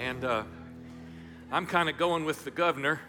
[0.00, 0.44] And uh,
[1.52, 3.02] I'm kind of going with the governor.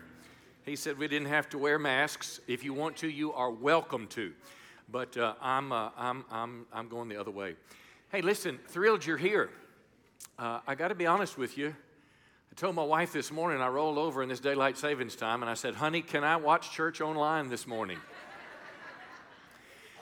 [0.66, 2.42] He said we didn't have to wear masks.
[2.50, 4.34] If you want to, you are welcome to.
[4.92, 7.56] But uh, I'm, uh, I'm, I'm, I'm going the other way.
[8.12, 9.52] Hey, listen, thrilled you're here.
[10.38, 11.70] Uh, I got to be honest with you.
[11.70, 15.50] I told my wife this morning, I rolled over in this daylight savings time, and
[15.50, 18.00] I said, honey, can I watch church online this morning?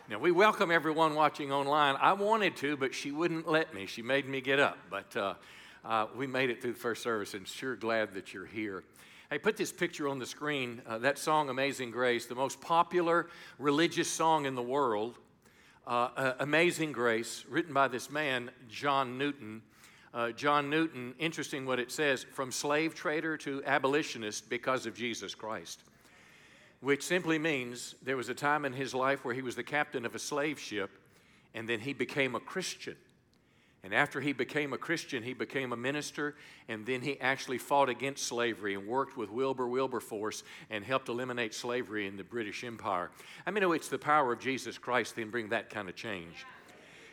[0.09, 1.97] Now, we welcome everyone watching online.
[2.01, 3.85] I wanted to, but she wouldn't let me.
[3.85, 4.79] She made me get up.
[4.89, 5.35] But uh,
[5.85, 8.83] uh, we made it through the first service, and sure glad that you're here.
[9.29, 10.81] Hey, put this picture on the screen.
[10.87, 13.27] Uh, that song, Amazing Grace, the most popular
[13.57, 15.17] religious song in the world.
[15.85, 19.61] Uh, uh, Amazing Grace, written by this man, John Newton.
[20.13, 25.35] Uh, John Newton, interesting what it says, from slave trader to abolitionist because of Jesus
[25.35, 25.83] Christ
[26.81, 30.05] which simply means there was a time in his life where he was the captain
[30.05, 30.91] of a slave ship,
[31.53, 32.95] and then he became a Christian.
[33.83, 36.35] And after he became a Christian, he became a minister,
[36.67, 41.53] and then he actually fought against slavery and worked with Wilbur Wilberforce and helped eliminate
[41.53, 43.09] slavery in the British Empire.
[43.45, 45.95] I mean, oh, it's the power of Jesus Christ that can bring that kind of
[45.95, 46.45] change.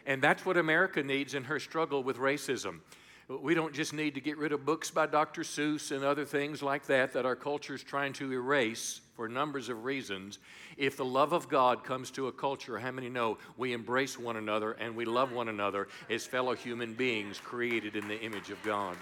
[0.06, 2.80] And that's what America needs in her struggle with racism.
[3.28, 5.42] We don't just need to get rid of books by Dr.
[5.42, 9.68] Seuss and other things like that that our culture is trying to erase for numbers
[9.68, 10.38] of reasons.
[10.77, 14.36] If the love of God comes to a culture, how many know we embrace one
[14.36, 18.62] another and we love one another as fellow human beings created in the image of
[18.62, 18.96] God?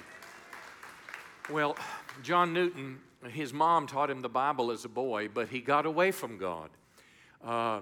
[1.51, 1.77] Well,
[2.23, 6.13] John Newton, his mom taught him the Bible as a boy, but he got away
[6.13, 6.71] from God.
[7.45, 7.81] Uh,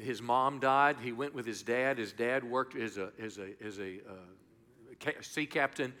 [0.00, 0.98] his mom died.
[1.02, 1.98] He went with his dad.
[1.98, 4.12] His dad worked as a, as a, as a uh,
[5.20, 5.92] sea captain,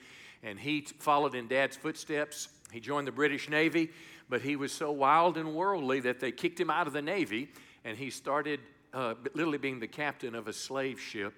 [0.42, 2.48] and he followed in dad's footsteps.
[2.72, 3.90] He joined the British Navy,
[4.28, 7.50] but he was so wild and worldly that they kicked him out of the Navy,
[7.84, 8.60] and he started
[8.92, 11.34] uh, literally being the captain of a slave ship.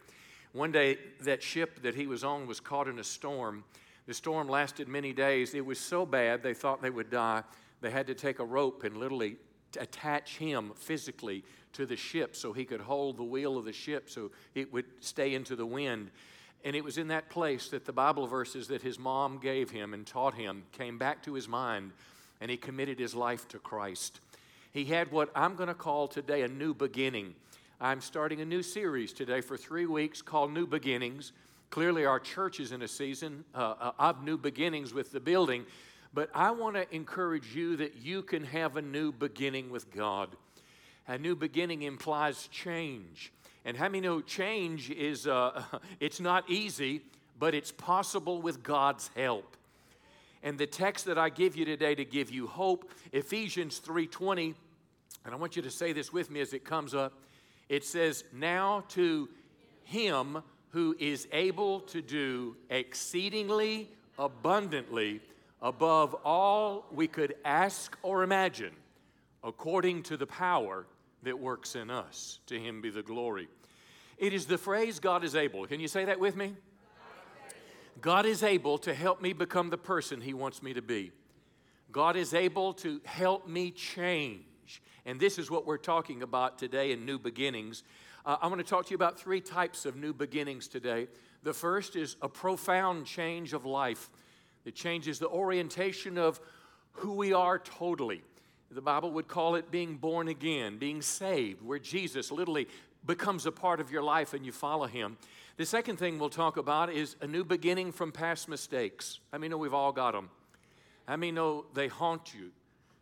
[0.53, 3.65] One day, that ship that he was on was caught in a storm.
[4.07, 5.55] The storm lasted many days.
[5.55, 7.43] It was so bad they thought they would die.
[7.81, 9.37] They had to take a rope and literally
[9.79, 14.11] attach him physically to the ship so he could hold the wheel of the ship
[14.11, 16.11] so it would stay into the wind.
[16.65, 19.95] And it was in that place that the Bible verses that his mom gave him
[19.95, 21.91] and taught him came back to his mind,
[22.41, 24.21] and he committed his life to Christ.
[24.73, 27.35] He had what I'm going to call today a new beginning.
[27.81, 31.33] I'm starting a new series today for three weeks called New Beginnings.
[31.71, 35.67] Clearly, our church is in a season uh, uh of new beginnings with the building,
[36.15, 40.29] but I want to encourage you that you can have a new beginning with God.
[41.09, 43.33] A new beginning implies change.
[43.65, 45.63] And how many know change is, uh,
[46.01, 47.03] it's not easy,
[47.39, 49.57] but it's possible with God's help.
[50.43, 54.55] And the text that I give you today to give you hope, Ephesians 3:20,
[55.25, 57.13] and I want you to say this with me as it comes up.
[57.69, 59.29] It says, "Now to
[59.85, 65.21] him who is able to do exceedingly abundantly
[65.61, 68.75] above all we could ask or imagine,
[69.45, 70.87] according to the power
[71.23, 72.41] that works in us.
[72.47, 73.49] To him be the glory.
[74.19, 75.67] It is the phrase God is able.
[75.67, 76.55] Can you say that with me?
[78.01, 81.13] God is able to help me become the person he wants me to be.
[81.93, 84.83] God is able to help me change.
[85.05, 87.85] And this is what we're talking about today in new beginnings.
[88.25, 91.09] Uh, I want to talk to you about three types of new beginnings today.
[91.43, 94.09] The first is a profound change of life
[94.65, 96.41] that changes the orientation of
[96.93, 98.23] who we are totally.
[98.75, 102.69] The Bible would call it being born again, being saved, where Jesus literally
[103.05, 105.19] becomes a part of your life and you follow him.
[105.59, 109.21] The second thing we'll talk about is a new beginning from past mistakes.
[109.31, 110.31] I mean, know we've all got them.
[111.07, 112.51] I mean, know they haunt you.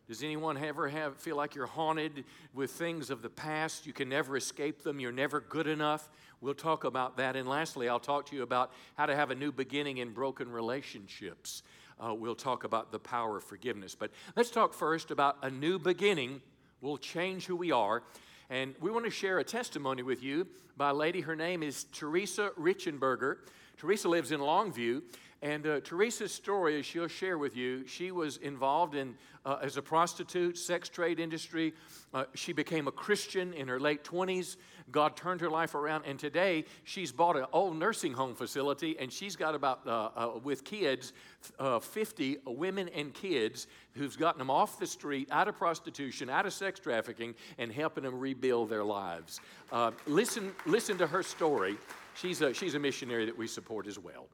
[0.09, 3.87] Does anyone ever have feel like you're haunted with things of the past?
[3.87, 4.99] You can never escape them.
[4.99, 6.09] You're never good enough.
[6.41, 7.37] We'll talk about that.
[7.37, 10.51] And lastly, I'll talk to you about how to have a new beginning in broken
[10.51, 11.63] relationships
[12.03, 13.95] uh, we'll talk about the power of forgiveness.
[13.95, 16.41] But let's talk first about a new beginning
[16.81, 18.01] We'll change who we are.
[18.49, 20.47] And we want to share a testimony with you
[20.77, 21.21] by a lady.
[21.21, 23.37] Her name is Teresa Richenberger.
[23.77, 25.03] Teresa lives in Longview,
[25.43, 29.75] and uh, Teresa's story, as she'll share with you, she was involved in uh, as
[29.75, 31.73] a prostitute, sex trade industry.
[32.13, 34.57] Uh, she became a Christian in her late 20s.
[34.91, 39.11] God turned her life around, and today she's bought an old nursing home facility, and
[39.11, 41.11] she's got about, uh, uh, with kids,
[41.57, 43.65] uh, 50 women and kids
[43.95, 48.03] who's gotten them off the street, out of prostitution, out of sex trafficking, and helping
[48.03, 49.39] them rebuild their lives.
[50.05, 51.77] listen, listen to her story.
[52.13, 54.27] She's a, she's a missionary that we support as well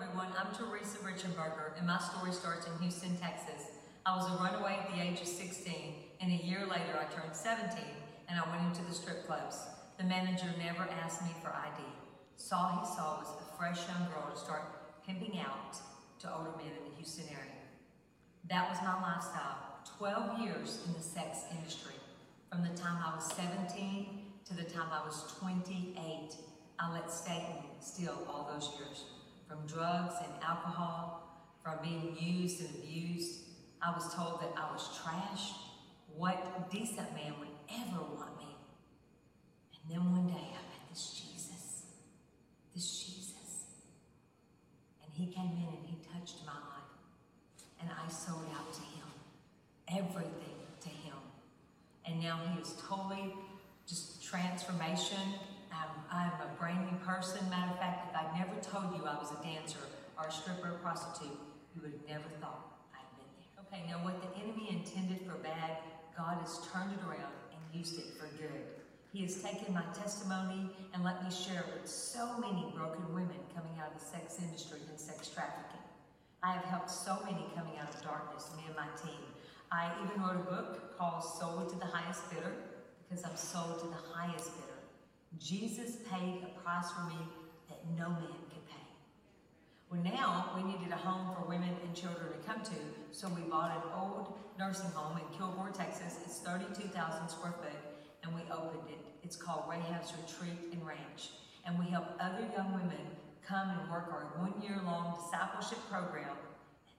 [0.00, 0.32] everyone.
[0.38, 3.68] I'm Teresa Richenberger, and my story starts in Houston, Texas.
[4.06, 5.92] I was a runaway at the age of 16,
[6.22, 7.68] and a year later I turned 17,
[8.28, 9.58] and I went into the strip clubs.
[9.98, 11.84] The manager never asked me for ID.
[12.36, 14.62] Saw he saw was a fresh young girl to start
[15.06, 15.76] pimping out
[16.20, 17.60] to older men in the Houston area.
[18.48, 21.96] That was my lifestyle 12 years in the sex industry.
[22.50, 24.06] From the time I was 17
[24.46, 26.36] to the time I was 28,
[26.78, 29.04] I let Satan steal all those years.
[29.50, 31.26] From drugs and alcohol,
[31.60, 33.40] from being used and abused.
[33.82, 35.50] I was told that I was trash.
[36.16, 38.54] What decent man would ever want me?
[39.74, 41.82] And then one day I met this Jesus.
[42.72, 43.82] This Jesus.
[45.02, 46.94] And he came in and he touched my life.
[47.80, 49.08] And I sold out to him.
[49.88, 51.16] Everything to him.
[52.06, 53.34] And now he is totally
[53.88, 55.18] just transformation.
[56.10, 57.48] I'm a brand new person.
[57.50, 59.84] Matter of fact, if I'd never told you I was a dancer
[60.18, 61.38] or a stripper or prostitute,
[61.74, 63.62] you would have never thought I'd been there.
[63.64, 65.78] Okay, now what the enemy intended for bad,
[66.16, 68.64] God has turned it around and used it for good.
[69.12, 73.38] He has taken my testimony and let me share it with so many broken women
[73.54, 75.82] coming out of the sex industry and sex trafficking.
[76.42, 79.20] I have helped so many coming out of darkness, me and my team.
[79.72, 82.52] I even wrote a book called Sold to the Highest Bidder
[83.08, 84.69] because I'm sold to the highest bidder.
[85.38, 87.20] Jesus paid a price for me
[87.68, 88.86] that no man could pay.
[89.90, 92.80] Well, now we needed a home for women and children to come to,
[93.12, 96.18] so we bought an old nursing home in Kilgore, Texas.
[96.24, 97.80] It's 32,000 square foot,
[98.24, 98.98] and we opened it.
[99.22, 101.30] It's called Rahab's Retreat and Ranch.
[101.64, 103.00] And we help other young women
[103.46, 106.36] come and work our one year long discipleship program,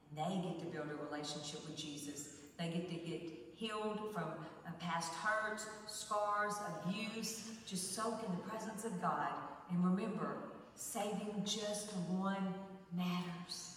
[0.10, 2.36] and they get to build a relationship with Jesus.
[2.57, 8.41] They get to get healed from uh, past hurts, scars, abuse, just soak in the
[8.49, 9.27] presence of God.
[9.69, 10.37] And remember,
[10.73, 12.55] saving just one
[12.91, 13.75] matters.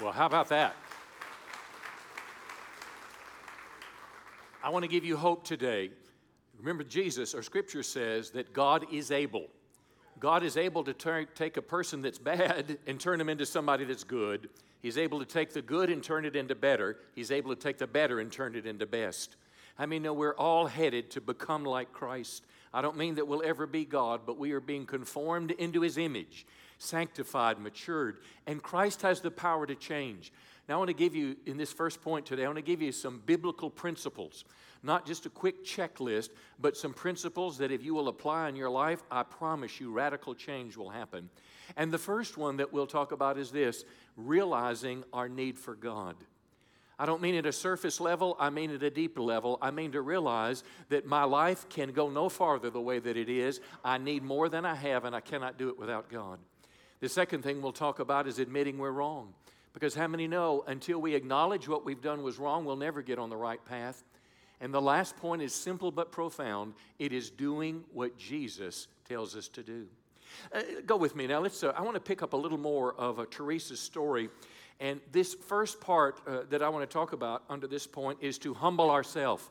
[0.00, 0.76] Well, how about that?
[4.62, 5.90] I want to give you hope today.
[6.56, 9.48] Remember, Jesus, our scripture says that God is able.
[10.20, 13.84] God is able to turn, take a person that's bad and turn him into somebody
[13.84, 14.48] that's good.
[14.82, 16.98] He's able to take the good and turn it into better.
[17.14, 19.36] He's able to take the better and turn it into best.
[19.78, 22.44] I mean, no, we're all headed to become like Christ.
[22.72, 25.96] I don't mean that we'll ever be God, but we are being conformed into His
[25.96, 26.46] image,
[26.84, 30.32] sanctified, matured, and Christ has the power to change.
[30.68, 32.80] Now, I want to give you, in this first point today, I want to give
[32.80, 34.44] you some biblical principles.
[34.82, 38.70] Not just a quick checklist, but some principles that if you will apply in your
[38.70, 41.30] life, I promise you radical change will happen.
[41.76, 43.84] And the first one that we'll talk about is this
[44.16, 46.16] realizing our need for God.
[46.98, 49.58] I don't mean at a surface level, I mean at a deeper level.
[49.60, 53.28] I mean to realize that my life can go no farther the way that it
[53.28, 53.60] is.
[53.84, 56.38] I need more than I have, and I cannot do it without God.
[57.04, 59.34] The second thing we'll talk about is admitting we're wrong.
[59.74, 63.18] Because how many know until we acknowledge what we've done was wrong, we'll never get
[63.18, 64.02] on the right path?
[64.58, 69.48] And the last point is simple but profound it is doing what Jesus tells us
[69.48, 69.86] to do.
[70.50, 71.40] Uh, go with me now.
[71.40, 71.62] Let's.
[71.62, 74.30] Uh, I want to pick up a little more of uh, Teresa's story,
[74.80, 78.38] and this first part uh, that I want to talk about under this point is
[78.38, 79.46] to humble ourselves.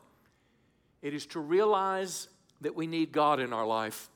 [1.04, 2.30] It is to realize
[2.62, 4.10] that we need God in our life.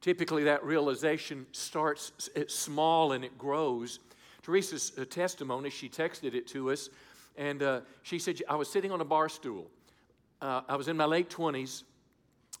[0.00, 2.12] Typically, that realization starts
[2.48, 4.00] small and it grows.
[4.42, 6.88] Teresa's uh, testimony, she texted it to us,
[7.36, 9.70] and uh, she said, I was sitting on a bar stool.
[10.42, 11.82] I was in my late 20s.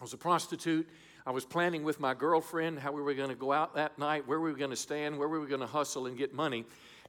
[0.00, 0.86] I was a prostitute.
[1.26, 4.26] I was planning with my girlfriend how we were going to go out that night,
[4.26, 6.64] where we were going to stand, where we were going to hustle and get money.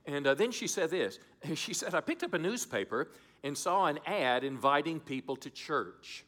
[0.06, 1.20] And uh, then she said this
[1.56, 3.10] She said, I picked up a newspaper
[3.44, 6.24] and saw an ad inviting people to church.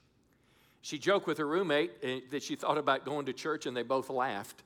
[0.84, 3.84] She joked with her roommate uh, that she thought about going to church, and they
[3.84, 4.64] both laughed.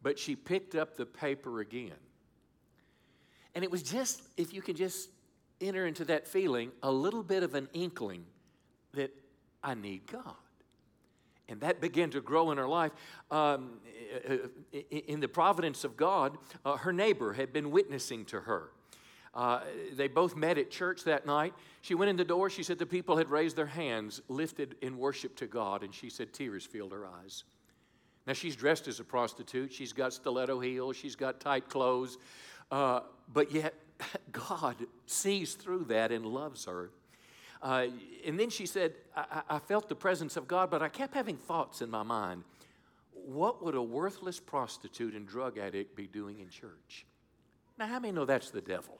[0.00, 1.98] But she picked up the paper again.
[3.56, 5.10] And it was just, if you can just
[5.60, 8.24] enter into that feeling, a little bit of an inkling
[8.94, 9.10] that
[9.64, 10.36] I need God.
[11.48, 12.92] And that began to grow in her life.
[13.28, 13.80] Um,
[14.90, 18.70] in the providence of God, uh, her neighbor had been witnessing to her.
[19.34, 19.60] Uh,
[19.94, 21.54] they both met at church that night.
[21.80, 22.50] She went in the door.
[22.50, 26.10] She said the people had raised their hands, lifted in worship to God, and she
[26.10, 27.44] said tears filled her eyes.
[28.26, 29.72] Now, she's dressed as a prostitute.
[29.72, 30.96] She's got stiletto heels.
[30.96, 32.18] She's got tight clothes.
[32.70, 33.00] Uh,
[33.32, 33.74] but yet,
[34.32, 36.90] God sees through that and loves her.
[37.62, 37.86] Uh,
[38.26, 41.36] and then she said, I, I felt the presence of God, but I kept having
[41.36, 42.44] thoughts in my mind.
[43.12, 47.06] What would a worthless prostitute and drug addict be doing in church?
[47.78, 48.98] Now, how many know that's the devil?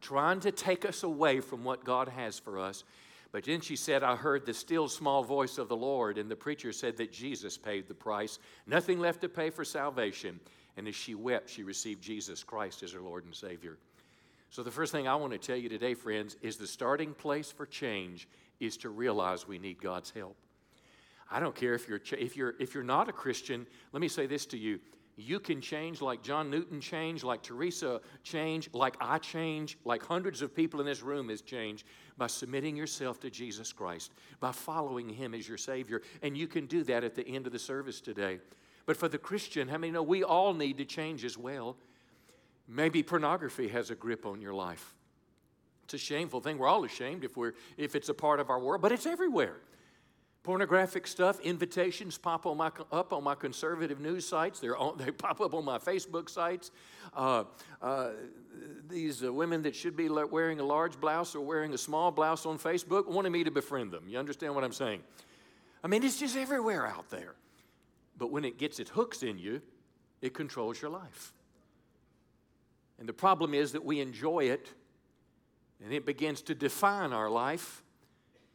[0.00, 2.84] Trying to take us away from what God has for us.
[3.30, 6.36] But then she said, I heard the still small voice of the Lord, and the
[6.36, 8.38] preacher said that Jesus paid the price.
[8.66, 10.40] Nothing left to pay for salvation.
[10.76, 13.76] And as she wept, she received Jesus Christ as her Lord and Savior.
[14.50, 17.52] So, the first thing I want to tell you today, friends, is the starting place
[17.52, 18.28] for change
[18.60, 20.36] is to realize we need God's help.
[21.30, 24.26] I don't care if you're, if you're, if you're not a Christian, let me say
[24.26, 24.80] this to you
[25.20, 30.42] You can change like John Newton changed, like Teresa changed, like I change, like hundreds
[30.42, 31.84] of people in this room has changed
[32.16, 36.02] by submitting yourself to Jesus Christ, by following Him as your Savior.
[36.22, 38.38] And you can do that at the end of the service today.
[38.86, 41.76] But for the Christian, how many know we all need to change as well?
[42.68, 44.94] Maybe pornography has a grip on your life.
[45.82, 46.58] It's a shameful thing.
[46.58, 49.56] We're all ashamed if, we're, if it's a part of our world, but it's everywhere.
[50.48, 54.60] Pornographic stuff, invitations pop on my, up on my conservative news sites.
[54.60, 56.70] They're on, they pop up on my Facebook sites.
[57.14, 57.44] Uh,
[57.82, 58.12] uh,
[58.88, 62.46] these uh, women that should be wearing a large blouse or wearing a small blouse
[62.46, 64.04] on Facebook wanted me to befriend them.
[64.08, 65.02] You understand what I'm saying?
[65.84, 67.34] I mean, it's just everywhere out there.
[68.16, 69.60] But when it gets its hooks in you,
[70.22, 71.34] it controls your life.
[72.98, 74.72] And the problem is that we enjoy it
[75.84, 77.82] and it begins to define our life.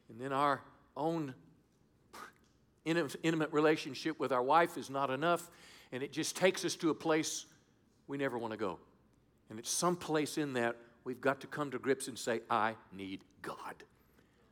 [0.09, 0.59] And then our
[0.97, 1.35] own
[2.85, 5.49] intimate relationship with our wife is not enough.
[5.91, 7.45] And it just takes us to a place
[8.07, 8.79] we never want to go.
[9.49, 12.75] And it's some place in that we've got to come to grips and say, I
[12.91, 13.75] need God.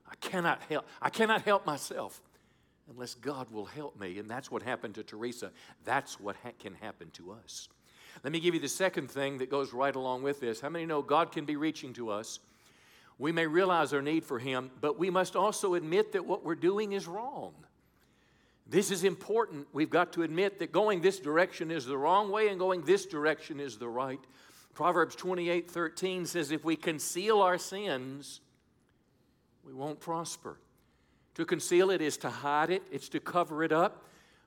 [0.09, 0.85] I cannot help.
[1.01, 2.21] I cannot help myself
[2.89, 4.19] unless God will help me.
[4.19, 5.51] And that's what happened to Teresa.
[5.85, 7.69] That's what ha- can happen to us.
[8.23, 10.59] Let me give you the second thing that goes right along with this.
[10.59, 12.39] How many know God can be reaching to us?
[13.17, 16.55] We may realize our need for Him, but we must also admit that what we're
[16.55, 17.53] doing is wrong.
[18.72, 19.68] This is important.
[19.74, 23.06] We've got to admit that going this direction is the wrong way and going this
[23.06, 24.22] direction is the right.
[24.74, 28.40] Proverbs 28 13 says, If we conceal our sins,
[29.66, 30.58] we won't prosper.
[31.36, 34.06] To conceal it is to hide it, it's to cover it up,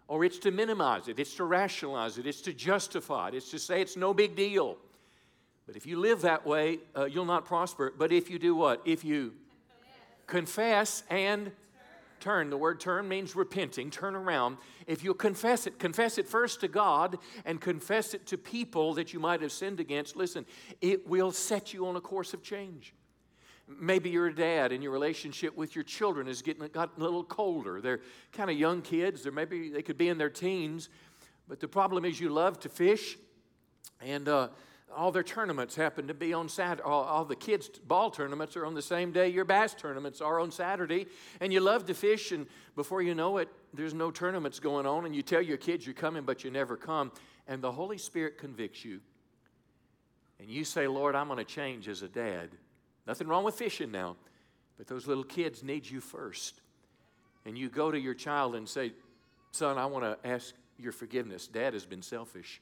[0.09, 3.59] or it's to minimize it, it's to rationalize it, it's to justify it, it's to
[3.59, 4.79] say it's no big deal.
[5.67, 7.93] But if you live that way, uh, you'll not prosper.
[7.95, 8.81] But if you do what?
[8.87, 9.35] If you
[10.27, 11.53] confess, confess and
[12.25, 12.49] turn.
[12.49, 14.57] The word turn means repenting, turn around.
[14.87, 19.13] If you confess it, confess it first to God and confess it to people that
[19.13, 20.47] you might have sinned against, listen,
[20.81, 22.95] it will set you on a course of change.
[23.69, 27.25] Maybe you're a dad and your relationship with your children is getting got a little
[27.25, 27.83] colder.
[27.83, 28.01] They're
[28.33, 30.89] kind of young kids, They're maybe they could be in their teens,
[31.47, 33.19] but the problem is you love to fish,
[34.01, 34.49] and uh,
[34.97, 36.83] all their tournaments happen to be on Saturday.
[36.83, 40.41] All, all, the kids' ball tournaments are on the same day your bass tournaments are
[40.41, 41.07] on Saturday.
[41.41, 42.47] And you love to fish, and
[42.77, 45.95] before you know it, there's no tournaments going on, and you tell your kids you're
[45.95, 47.13] coming, but you never come.
[47.47, 49.01] And the Holy Spirit convicts you.
[50.41, 52.51] And you say, Lord, I'm going to change as a dad.
[53.07, 54.17] Nothing wrong with fishing now,
[54.77, 56.61] but those little kids need you first.
[57.45, 58.93] And you go to your child and say,
[59.53, 61.47] Son, I want to ask your forgiveness.
[61.47, 62.61] Dad has been selfish.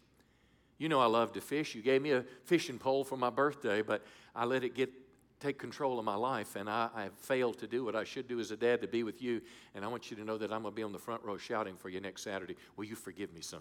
[0.83, 1.77] You know I love to fish.
[1.77, 4.03] You gave me a fishing pole for my birthday, but
[4.35, 4.91] I let it get
[5.39, 8.41] take control of my life, and I, I failed to do what I should do
[8.41, 9.43] as a dad to be with you.
[9.77, 11.37] And I want you to know that I'm going to be on the front row
[11.37, 12.57] shouting for you next Saturday.
[12.77, 13.61] Will you forgive me, son?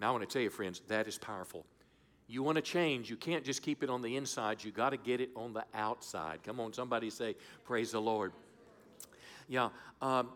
[0.00, 1.66] Now I want to tell you, friends, that is powerful.
[2.26, 4.96] You want to change, you can't just keep it on the inside, you got to
[4.96, 6.40] get it on the outside.
[6.42, 8.32] Come on, somebody say, Praise the Lord.
[9.46, 9.66] Yeah.
[10.02, 10.30] Um,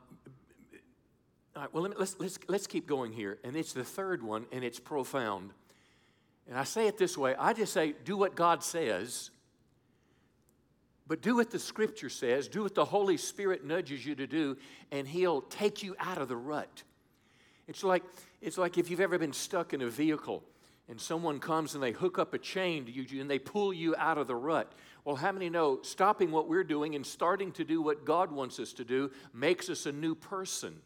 [1.57, 3.39] all right, well, let let's, let's, let's keep going here.
[3.43, 5.51] And it's the third one, and it's profound.
[6.49, 9.31] And I say it this way I just say, do what God says,
[11.07, 14.57] but do what the Scripture says, do what the Holy Spirit nudges you to do,
[14.91, 16.83] and He'll take you out of the rut.
[17.67, 18.03] It's like,
[18.41, 20.43] it's like if you've ever been stuck in a vehicle
[20.89, 23.95] and someone comes and they hook up a chain to you and they pull you
[23.97, 24.73] out of the rut.
[25.05, 28.59] Well, how many know stopping what we're doing and starting to do what God wants
[28.59, 30.81] us to do makes us a new person?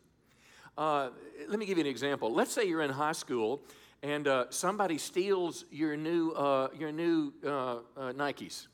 [0.77, 1.11] Uh,
[1.49, 2.33] let me give you an example.
[2.33, 3.63] Let's say you're in high school
[4.03, 7.79] and uh, somebody steals your new, uh, your new uh, uh,
[8.13, 8.67] Nikes.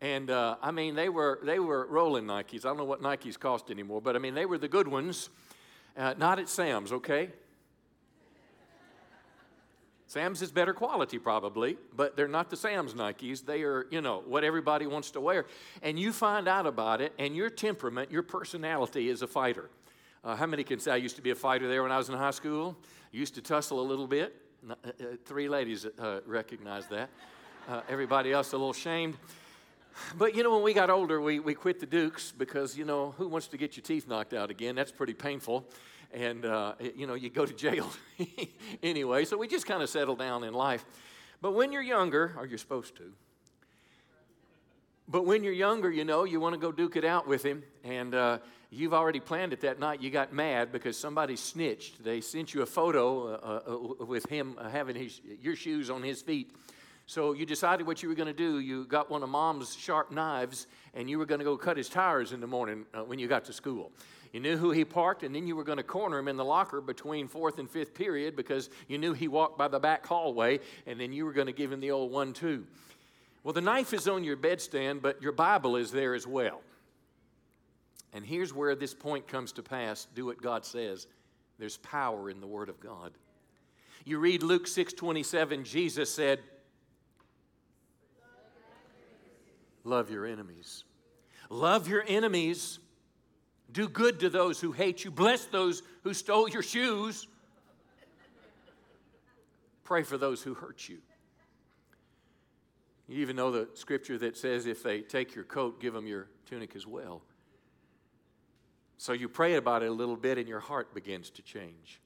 [0.00, 2.64] And uh, I mean, they were, they were rolling Nikes.
[2.64, 5.28] I don't know what Nikes cost anymore, but I mean, they were the good ones.
[5.96, 7.30] not at Sam's, okay?
[10.12, 13.46] Sam's is better quality, probably, but they're not the Sam's Nikes.
[13.46, 15.46] They are, you know, what everybody wants to wear.
[15.82, 19.70] And you find out about it, and your temperament, your personality is a fighter.
[20.22, 22.10] Uh, how many can say I used to be a fighter there when I was
[22.10, 22.76] in high school?
[23.12, 24.34] Used to tussle a little bit.
[24.68, 24.90] Uh, uh,
[25.24, 27.10] three ladies uh, recognize that.
[27.68, 29.16] Uh, everybody else a little shamed.
[30.18, 33.14] But you know, when we got older, we, we quit the Dukes because, you know,
[33.16, 34.74] who wants to get your teeth knocked out again?
[34.74, 35.64] That's pretty painful
[36.12, 37.90] and uh, you know you go to jail
[38.82, 39.24] anyway.
[39.24, 40.84] So we just kind of settle down in life.
[41.40, 43.12] But when you're younger, or you're supposed to,
[45.08, 47.62] but when you're younger, you know you want to go duke it out with him,
[47.84, 48.38] and uh,
[48.72, 50.00] you've already planned it that night.
[50.00, 52.02] You got mad because somebody snitched.
[52.02, 56.22] They sent you a photo uh, uh, with him having his, your shoes on his
[56.22, 56.50] feet.
[57.06, 58.60] So you decided what you were going to do.
[58.60, 61.88] You got one of mom's sharp knives and you were going to go cut his
[61.88, 63.92] tires in the morning uh, when you got to school.
[64.32, 66.44] You knew who he parked, and then you were going to corner him in the
[66.44, 70.60] locker between fourth and fifth period because you knew he walked by the back hallway,
[70.86, 72.64] and then you were going to give him the old one, two.
[73.44, 76.62] Well, the knife is on your bedstand, but your Bible is there as well.
[78.12, 81.06] And here's where this point comes to pass do what God says.
[81.58, 83.12] There's power in the Word of God.
[84.04, 86.40] You read Luke 6 27, Jesus said,
[89.84, 90.84] Love your enemies.
[91.48, 92.78] Love your enemies.
[93.72, 95.10] Do good to those who hate you.
[95.10, 97.26] Bless those who stole your shoes.
[99.84, 100.98] Pray for those who hurt you.
[103.08, 106.28] You even know the scripture that says if they take your coat, give them your
[106.46, 107.22] tunic as well.
[109.02, 112.00] So you pray about it a little bit and your heart begins to change.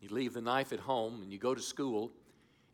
[0.00, 2.12] You leave the knife at home and you go to school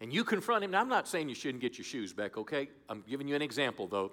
[0.02, 0.72] and you confront him.
[0.72, 2.68] Now, I'm not saying you shouldn't get your shoes back, okay?
[2.86, 4.12] I'm giving you an example though.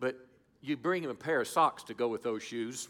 [0.00, 0.16] But
[0.62, 2.88] you bring him a pair of socks to go with those shoes.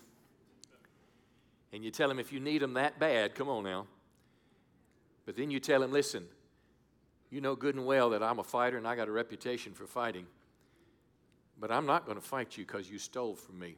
[1.75, 3.87] And you tell him if you need them that bad, come on now.
[5.27, 6.25] But then you tell him, listen,
[7.29, 9.87] you know good and well that I'm a fighter and I got a reputation for
[9.87, 10.25] fighting.
[11.61, 13.77] But I'm not going to fight you because you stole from me.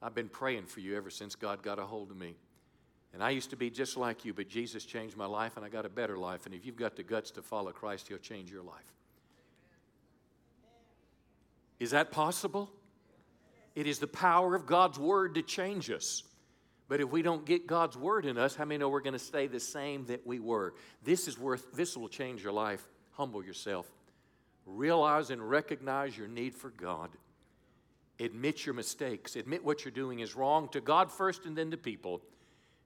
[0.00, 2.36] I've been praying for you ever since God got a hold of me.
[3.12, 5.68] And I used to be just like you, but Jesus changed my life and I
[5.68, 6.46] got a better life.
[6.46, 8.92] And if you've got the guts to follow Christ, He'll change your life.
[11.80, 12.70] Is that possible?
[13.74, 16.22] It is the power of God's Word to change us.
[16.88, 19.18] But if we don't get God's Word in us, how many know we're going to
[19.18, 20.74] stay the same that we were?
[21.02, 22.86] This is worth, this will change your life.
[23.12, 23.86] Humble yourself.
[24.66, 27.10] Realize and recognize your need for God.
[28.20, 29.36] Admit your mistakes.
[29.36, 32.20] Admit what you're doing is wrong to God first and then to people.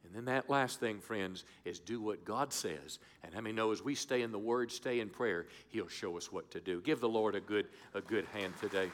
[0.04, 2.98] And then that last thing, friends, is do what God says.
[3.22, 6.16] And how many know as we stay in the Word, stay in prayer, He'll show
[6.16, 6.80] us what to do.
[6.82, 8.90] Give the Lord a good, a good hand today.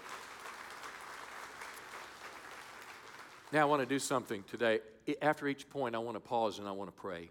[3.50, 4.80] Now, I want to do something today.
[5.22, 7.30] After each point, I want to pause and I want to pray.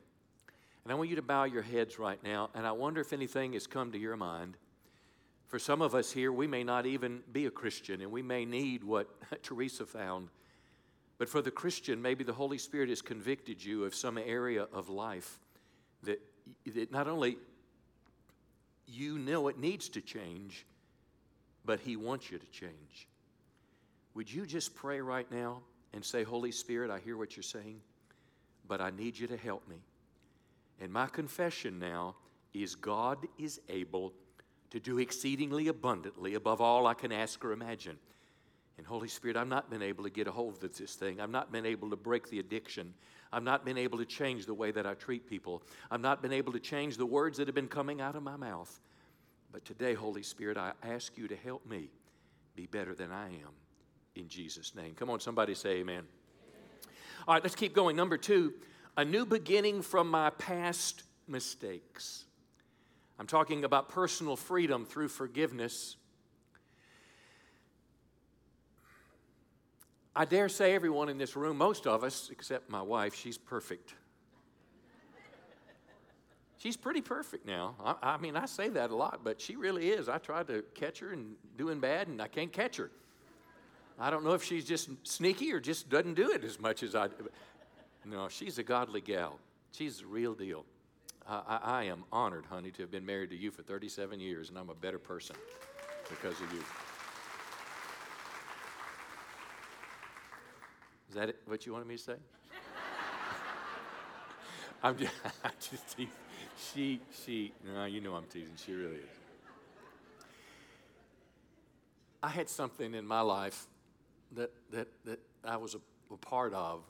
[0.83, 2.49] And I want you to bow your heads right now.
[2.55, 4.57] And I wonder if anything has come to your mind
[5.47, 8.43] for some of us here, we may not even be a Christian, and we may
[8.45, 9.07] need what
[9.43, 10.27] Teresa found.
[11.17, 14.89] But for the Christian, maybe the Holy Spirit has convicted you of some area of
[14.89, 15.39] life
[16.03, 16.21] that,
[16.73, 17.37] that not only
[18.87, 20.65] you know it needs to change,
[21.65, 23.07] but He wants you to change.
[24.13, 25.61] Would you just pray right now
[25.93, 27.79] and say, Holy Spirit, I hear what you're saying,
[28.67, 29.77] but I need you to help me.
[30.81, 32.15] And my confession now
[32.53, 34.13] is God is able
[34.71, 37.97] to do exceedingly abundantly above all I can ask or imagine.
[38.77, 41.19] And Holy Spirit, I've not been able to get a hold of this thing.
[41.19, 42.93] I've not been able to break the addiction.
[43.33, 45.63] I've not been able to change the way that I treat people.
[45.89, 48.35] I've not been able to change the words that have been coming out of my
[48.35, 48.79] mouth.
[49.51, 51.89] But today, Holy Spirit, I ask you to help me
[52.55, 53.53] be better than I am.
[54.15, 54.93] In Jesus' name.
[54.95, 55.95] Come on, somebody say amen.
[55.95, 56.05] amen.
[57.27, 57.95] All right, let's keep going.
[57.95, 58.53] Number two,
[58.95, 62.26] a new beginning from my past mistakes.
[63.19, 65.95] I'm talking about personal freedom through forgiveness.
[70.15, 73.93] I dare say everyone in this room, most of us, except my wife, she's perfect.
[76.57, 77.75] She's pretty perfect now.
[77.83, 80.09] I, I, mean, I say that a lot, but she really is.
[80.09, 82.89] I tried to catch her and doing bad, and I can't catch her.
[83.99, 86.95] I don't know if she's just sneaky or just doesn't do it as much as
[86.95, 87.09] I.
[88.05, 89.39] No, she's a godly gal.
[89.71, 90.65] She's the real deal.
[91.27, 94.57] I, I am honored, honey, to have been married to you for 37 years, and
[94.57, 95.35] I'm a better person
[96.09, 96.63] because of you.
[101.09, 102.13] Is that it, what you wanted me to say?
[104.83, 105.13] I'm just,
[105.69, 106.11] just teasing.
[106.73, 108.53] She, she, no, you know I'm teasing.
[108.65, 109.09] She really is.
[112.23, 113.67] I had something in my life
[114.35, 116.83] that, that, that I was a, a part of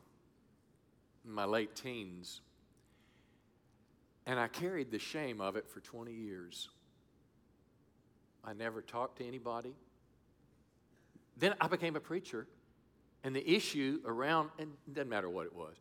[1.25, 2.41] in my late teens
[4.27, 6.69] and I carried the shame of it for 20 years.
[8.43, 9.73] I never talked to anybody.
[11.37, 12.45] Then I became a preacher,
[13.23, 15.75] and the issue around, and it doesn't matter what it was,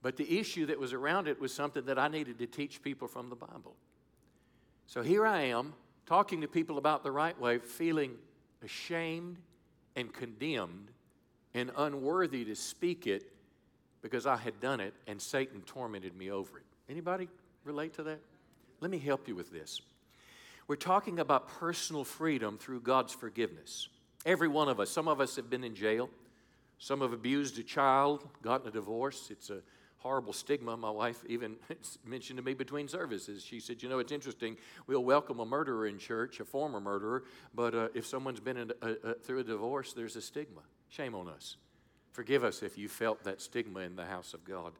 [0.00, 3.08] but the issue that was around it was something that I needed to teach people
[3.08, 3.74] from the Bible.
[4.86, 5.74] So here I am
[6.06, 8.12] talking to people about the right way, feeling
[8.62, 9.38] ashamed
[9.96, 10.90] and condemned
[11.52, 13.32] and unworthy to speak it
[14.02, 16.64] because I had done it and Satan tormented me over it.
[16.88, 17.28] Anybody
[17.68, 18.20] relate to that?
[18.80, 19.80] Let me help you with this.
[20.66, 23.88] We're talking about personal freedom through God's forgiveness.
[24.26, 26.10] Every one of us, some of us have been in jail,
[26.78, 29.28] some have abused a child, gotten a divorce.
[29.30, 29.60] It's a
[29.98, 30.76] horrible stigma.
[30.76, 31.56] My wife even
[32.04, 33.44] mentioned to me between services.
[33.44, 34.56] She said, You know, it's interesting.
[34.86, 38.88] We'll welcome a murderer in church, a former murderer, but uh, if someone's been a,
[38.88, 40.62] a, through a divorce, there's a stigma.
[40.88, 41.56] Shame on us.
[42.12, 44.72] Forgive us if you felt that stigma in the house of God.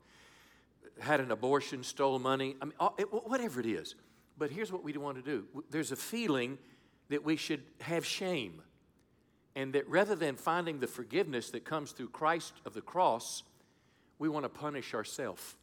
[1.01, 2.75] Had an abortion, stole money, I mean,
[3.11, 3.95] whatever it is.
[4.37, 6.59] But here's what we want to do there's a feeling
[7.09, 8.63] that we should have shame.
[9.57, 13.43] And that rather than finding the forgiveness that comes through Christ of the cross,
[14.19, 15.57] we want to punish ourselves.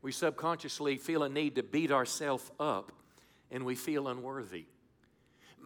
[0.00, 2.92] We subconsciously feel a need to beat ourselves up
[3.50, 4.66] and we feel unworthy.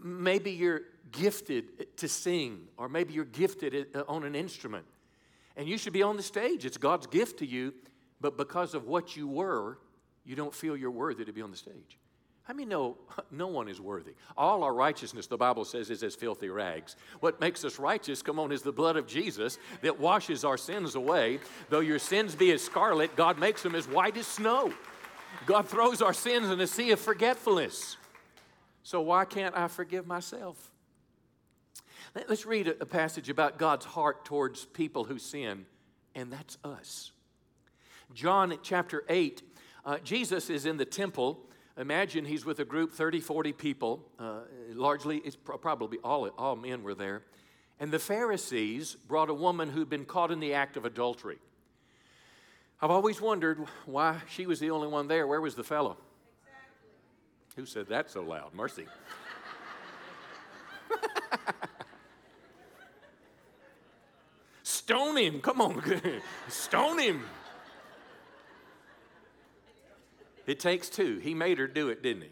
[0.03, 4.87] Maybe you're gifted to sing, or maybe you're gifted uh, on an instrument,
[5.57, 6.65] and you should be on the stage.
[6.65, 7.75] It's God's gift to you,
[8.21, 9.79] but because of what you were,
[10.25, 11.99] you don't feel you're worthy to be on the stage.
[12.49, 12.97] I mean, know
[13.31, 14.13] no one is worthy?
[14.37, 16.97] All our righteousness, the Bible says, is as filthy rags.
[17.21, 20.95] What makes us righteous, come on, is the blood of Jesus that washes our sins
[20.95, 21.39] away.
[21.69, 24.73] Though your sins be as scarlet, God makes them as white as snow.
[25.47, 27.97] God throws our sins in a sea of forgetfulness.
[28.83, 30.71] So why can't I forgive myself?
[32.29, 35.67] Let's read a passage about God's heart towards people who sin,
[36.17, 37.13] and that's us.
[38.15, 39.43] John chapter 8,
[39.85, 41.47] uh, Jesus is in the temple
[41.81, 44.05] Imagine he's with a group, 30, 40 people.
[44.19, 44.41] Uh,
[44.75, 47.23] largely, it's probably all, all men were there.
[47.79, 51.39] And the Pharisees brought a woman who'd been caught in the act of adultery.
[52.83, 55.27] I've always wondered why she was the only one there.
[55.27, 55.97] Where was the fellow?
[56.43, 56.91] Exactly.
[57.57, 58.53] Who said that so loud?
[58.55, 58.85] Mercy.
[64.63, 65.41] Stone him.
[65.41, 65.83] Come on.
[66.49, 67.25] Stone him.
[70.51, 71.19] It takes two.
[71.19, 72.31] He made her do it, didn't he?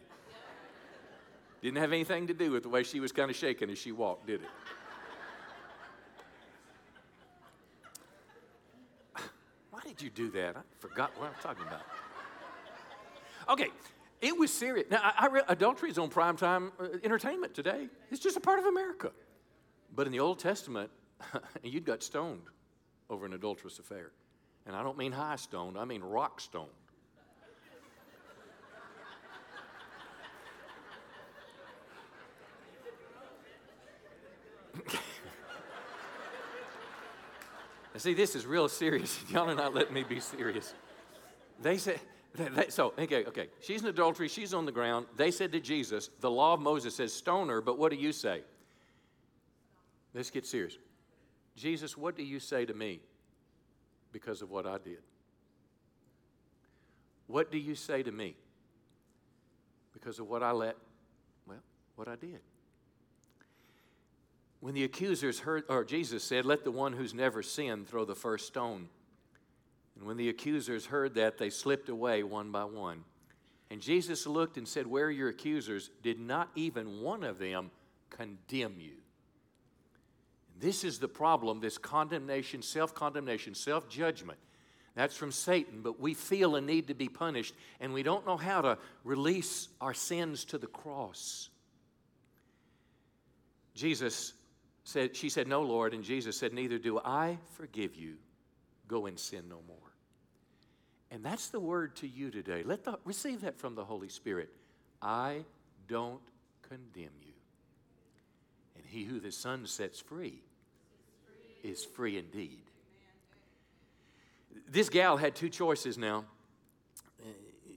[1.62, 3.92] Didn't have anything to do with the way she was kind of shaking as she
[3.92, 4.48] walked, did it?
[9.70, 10.57] Why did you do that?
[10.57, 11.83] I forgot what I'm talking about.
[13.50, 13.68] Okay,
[14.20, 14.90] it was serious.
[14.90, 17.87] Now, I, I read, adultery is on primetime uh, entertainment today.
[18.11, 19.12] It's just a part of America.
[19.94, 20.90] But in the Old Testament,
[21.62, 22.42] you'd got stoned
[23.11, 24.11] over an adulterous affair.
[24.66, 26.66] And I don't mean high stoned, I mean rock stoned.
[37.98, 39.18] See, this is real serious.
[39.30, 40.74] Y'all are not letting me be serious.
[41.61, 42.00] They said,
[42.34, 43.48] they, they, so, okay, okay.
[43.61, 44.28] She's in adultery.
[44.28, 45.06] She's on the ground.
[45.16, 48.12] They said to Jesus, the law of Moses says stone her, but what do you
[48.12, 48.42] say?
[50.14, 50.76] Let's get serious.
[51.56, 53.00] Jesus, what do you say to me
[54.12, 54.98] because of what I did?
[57.26, 58.34] What do you say to me
[59.92, 60.76] because of what I let,
[61.46, 61.58] well,
[61.96, 62.40] what I did?
[64.61, 68.14] When the accusers heard, or Jesus said, Let the one who's never sinned throw the
[68.14, 68.88] first stone.
[69.97, 73.05] And when the accusers heard that, they slipped away one by one.
[73.71, 75.90] And Jesus looked and said, Where are your accusers?
[76.03, 77.71] Did not even one of them
[78.11, 78.94] condemn you?
[80.59, 84.38] This is the problem this condemnation, self condemnation, self judgment.
[84.94, 88.37] That's from Satan, but we feel a need to be punished, and we don't know
[88.37, 91.51] how to release our sins to the cross.
[93.77, 94.33] Jesus
[94.88, 95.92] said, she said, No, Lord.
[95.92, 98.14] And Jesus said, Neither do I forgive you.
[98.87, 99.77] Go and sin no more.
[101.11, 102.62] And that's the word to you today.
[102.64, 104.48] Let the, receive that from the Holy Spirit.
[105.03, 105.44] I
[105.88, 106.22] don't
[106.62, 107.35] condemn you.
[108.77, 110.40] And he who the Son sets free
[111.62, 112.62] is free indeed.
[114.70, 116.24] This gal had two choices now.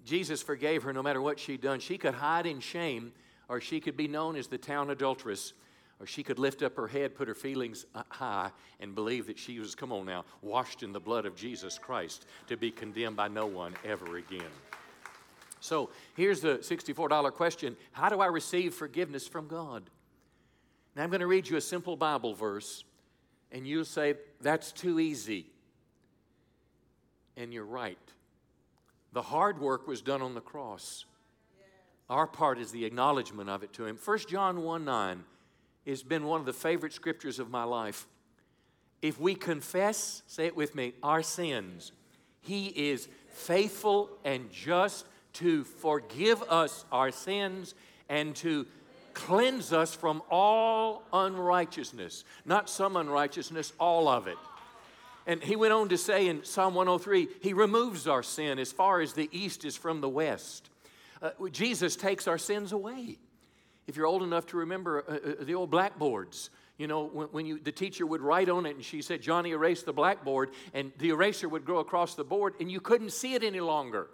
[0.05, 1.79] Jesus forgave her no matter what she'd done.
[1.81, 3.11] She could hide in shame,
[3.49, 5.53] or she could be known as the town adulteress.
[6.01, 9.59] Or she could lift up her head, put her feelings high, and believe that she
[9.59, 13.27] was, come on now, washed in the blood of Jesus Christ to be condemned by
[13.27, 14.41] no one ever again.
[15.59, 19.83] So here's the $64 question How do I receive forgiveness from God?
[20.95, 22.83] Now I'm going to read you a simple Bible verse,
[23.51, 25.45] and you'll say, That's too easy.
[27.37, 27.99] And you're right.
[29.13, 31.05] The hard work was done on the cross.
[32.09, 33.99] Our part is the acknowledgement of it to Him.
[34.03, 35.23] 1 John 1 9
[35.87, 38.07] has been one of the favorite scriptures of my life.
[39.01, 41.91] If we confess, say it with me, our sins,
[42.41, 47.73] He is faithful and just to forgive us our sins
[48.09, 48.67] and to
[49.13, 52.23] cleanse us from all unrighteousness.
[52.45, 54.37] Not some unrighteousness, all of it.
[55.27, 59.01] And he went on to say in Psalm 103 He removes our sin as far
[59.01, 60.69] as the east is from the west.
[61.21, 63.17] Uh, Jesus takes our sins away
[63.87, 67.45] if you're old enough to remember uh, uh, the old blackboards, You know, when, when
[67.45, 70.91] you, the teacher would write on it and she said, Johnny, erase the blackboard, and
[70.97, 74.07] the eraser would go across the board and you couldn't see it any longer.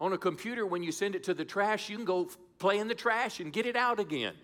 [0.00, 2.88] On a computer, when you send it to the trash, you can go play in
[2.88, 4.34] the trash and get it out again.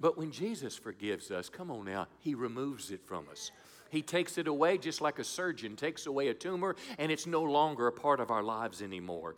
[0.00, 3.50] But when Jesus forgives us, come on now, He removes it from us.
[3.90, 7.42] He takes it away just like a surgeon takes away a tumor, and it's no
[7.42, 9.36] longer a part of our lives anymore.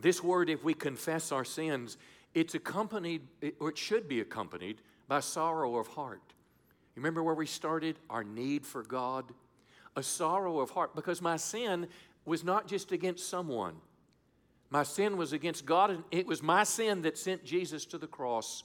[0.00, 1.96] This word, if we confess our sins,
[2.36, 3.22] it's accompanied,
[3.58, 6.20] or it should be accompanied, by sorrow of heart.
[6.94, 7.98] You remember where we started?
[8.10, 9.32] Our need for God.
[9.96, 11.88] A sorrow of heart, because my sin
[12.26, 13.76] was not just against someone.
[14.68, 18.06] My sin was against God, and it was my sin that sent Jesus to the
[18.06, 18.64] cross.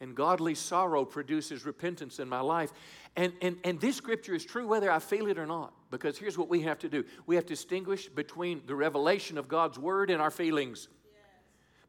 [0.00, 2.72] And godly sorrow produces repentance in my life.
[3.14, 5.74] And, and, and this scripture is true whether I feel it or not.
[5.90, 9.48] Because here's what we have to do we have to distinguish between the revelation of
[9.48, 10.88] God's word and our feelings.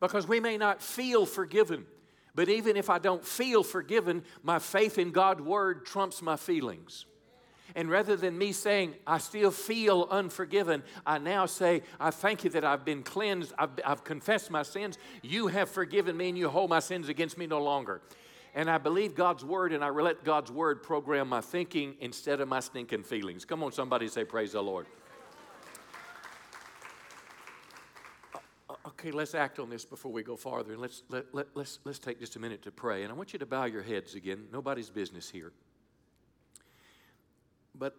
[0.08, 1.86] Because we may not feel forgiven.
[2.34, 7.06] But even if I don't feel forgiven, my faith in God's word trumps my feelings.
[7.76, 12.50] And rather than me saying, I still feel unforgiven, I now say, I thank you
[12.52, 13.54] that I've been cleansed.
[13.58, 14.98] I've, I've, confessed my sins.
[15.24, 18.02] You have forgiven me and you hold my sins against me no longer.
[18.54, 22.48] And I believe God's word and I let God's word program my thinking instead of
[22.48, 23.44] my stinking feelings.
[23.44, 24.86] Come on, somebody say, Praise the Lord.
[28.34, 28.40] Uh,
[28.70, 30.72] uh, okay, let's act on this before we go farther.
[30.74, 33.04] And let's, let, let, let's, let's take just a minute to pray.
[33.04, 34.46] And I want you to bow your heads again.
[34.52, 35.52] Nobody's business here.
[37.76, 37.96] But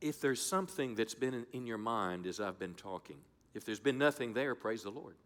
[0.00, 3.16] if there's something that's been in, in, your mind as I've been talking,
[3.54, 5.16] if there's been nothing there, praise the Lord.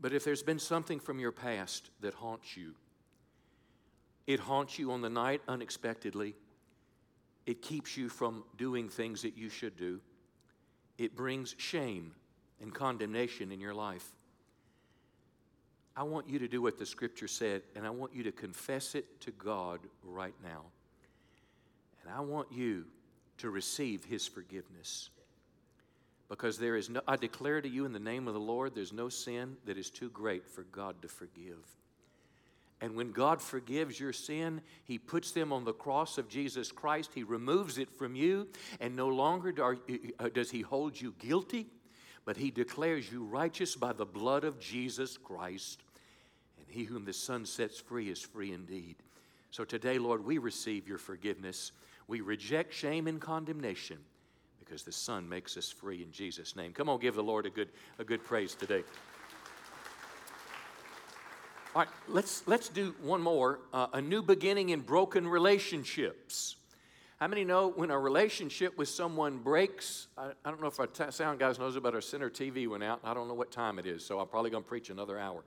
[0.00, 2.74] But if there's been something from your past that haunts you,
[4.26, 6.34] it haunts you on the night unexpectedly,
[7.46, 10.00] it keeps you from doing things that you should do,
[10.98, 12.12] it brings shame
[12.60, 14.06] and condemnation in your life.
[15.96, 18.94] I want you to do what the scripture said, and I want you to confess
[18.94, 20.62] it to God right now.
[22.02, 22.84] And I want you
[23.38, 25.10] to receive his forgiveness.
[26.28, 28.92] Because there is no, I declare to you in the name of the Lord, there's
[28.92, 31.64] no sin that is too great for God to forgive.
[32.80, 37.12] And when God forgives your sin, He puts them on the cross of Jesus Christ.
[37.14, 38.48] He removes it from you,
[38.80, 39.54] and no longer
[40.18, 41.66] uh, does He hold you guilty,
[42.24, 45.80] but He declares you righteous by the blood of Jesus Christ.
[46.58, 48.96] And He whom the Son sets free is free indeed.
[49.50, 51.72] So today, Lord, we receive your forgiveness.
[52.08, 53.98] We reject shame and condemnation
[54.58, 56.72] because the Son makes us free in Jesus' name.
[56.72, 58.82] Come on, give the Lord a good, a good praise today.
[61.74, 66.56] All right, let's, let's do one more uh, a new beginning in broken relationships.
[67.24, 70.08] How many know when a relationship with someone breaks?
[70.18, 72.84] I, I don't know if our t- sound guys knows about our center TV went
[72.84, 73.00] out.
[73.02, 75.42] I don't know what time it is, so I'm probably going to preach another hour.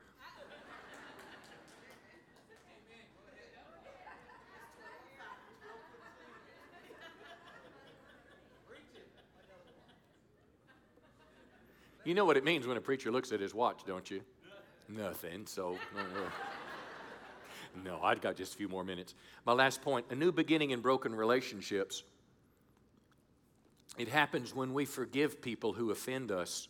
[12.04, 14.22] You know what it means when a preacher looks at his watch, don't you?
[14.90, 15.46] Nothing.
[15.46, 15.78] So,
[17.84, 19.14] no, I've got just a few more minutes.
[19.46, 22.04] My last point a new beginning in broken relationships.
[23.98, 26.68] It happens when we forgive people who offend us,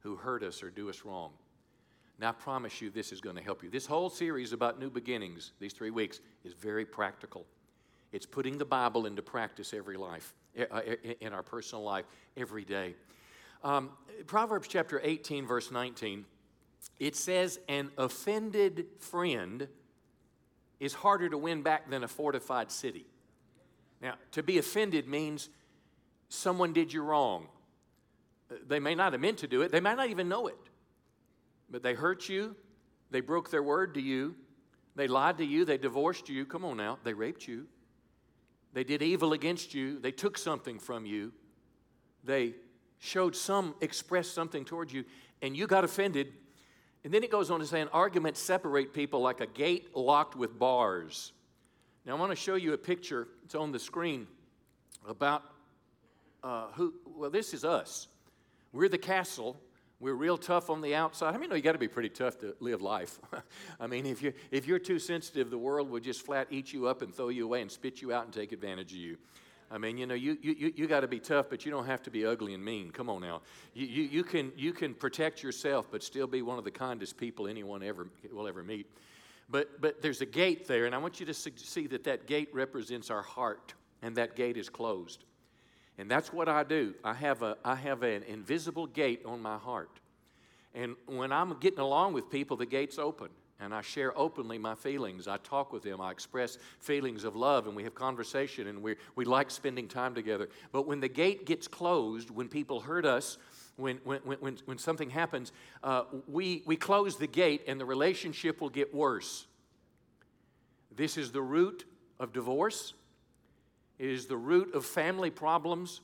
[0.00, 1.32] who hurt us, or do us wrong.
[2.18, 3.70] Now, I promise you, this is going to help you.
[3.70, 7.44] This whole series about new beginnings, these three weeks, is very practical.
[8.12, 10.80] It's putting the Bible into practice every life, uh,
[11.20, 12.04] in our personal life,
[12.36, 12.94] every day.
[13.64, 13.90] Um,
[14.26, 16.24] Proverbs chapter 18, verse 19,
[16.98, 19.68] it says, An offended friend
[20.82, 23.06] is harder to win back than a fortified city.
[24.00, 25.48] Now, to be offended means
[26.28, 27.46] someone did you wrong.
[28.50, 30.58] Uh, they may not have meant to do it, they might not even know it.
[31.70, 32.56] But they hurt you,
[33.12, 34.34] they broke their word to you,
[34.96, 36.44] they lied to you, they divorced you.
[36.44, 37.68] Come on now, they raped you.
[38.72, 41.32] They did evil against you, they took something from you,
[42.24, 42.56] they
[42.98, 45.04] showed some, expressed something towards you,
[45.42, 46.32] and you got offended.
[47.04, 50.36] And then it goes on to say, an argument separate people like a gate locked
[50.36, 51.32] with bars.
[52.06, 53.28] Now, I want to show you a picture.
[53.44, 54.26] It's on the screen
[55.08, 55.42] about
[56.42, 58.08] uh, who, well, this is us.
[58.72, 59.60] We're the castle.
[60.00, 61.28] We're real tough on the outside.
[61.28, 63.20] I mean, you know you got to be pretty tough to live life.
[63.80, 66.88] I mean, if you're, if you're too sensitive, the world would just flat eat you
[66.88, 69.16] up and throw you away and spit you out and take advantage of you.
[69.72, 72.02] I mean, you know, you, you, you got to be tough, but you don't have
[72.02, 72.90] to be ugly and mean.
[72.90, 73.40] Come on now.
[73.72, 77.16] You, you, you, can, you can protect yourself, but still be one of the kindest
[77.16, 78.86] people anyone ever will ever meet.
[79.48, 82.50] But, but there's a gate there, and I want you to see that that gate
[82.52, 85.24] represents our heart, and that gate is closed.
[85.96, 86.94] And that's what I do.
[87.02, 90.00] I have, a, I have an invisible gate on my heart.
[90.74, 93.28] And when I'm getting along with people, the gate's open.
[93.62, 95.28] And I share openly my feelings.
[95.28, 96.00] I talk with them.
[96.00, 100.14] I express feelings of love, and we have conversation, and we, we like spending time
[100.14, 100.48] together.
[100.72, 103.38] But when the gate gets closed, when people hurt us,
[103.76, 105.52] when, when, when, when something happens,
[105.84, 109.46] uh, we, we close the gate, and the relationship will get worse.
[110.94, 111.84] This is the root
[112.18, 112.94] of divorce.
[113.98, 116.00] It is the root of family problems.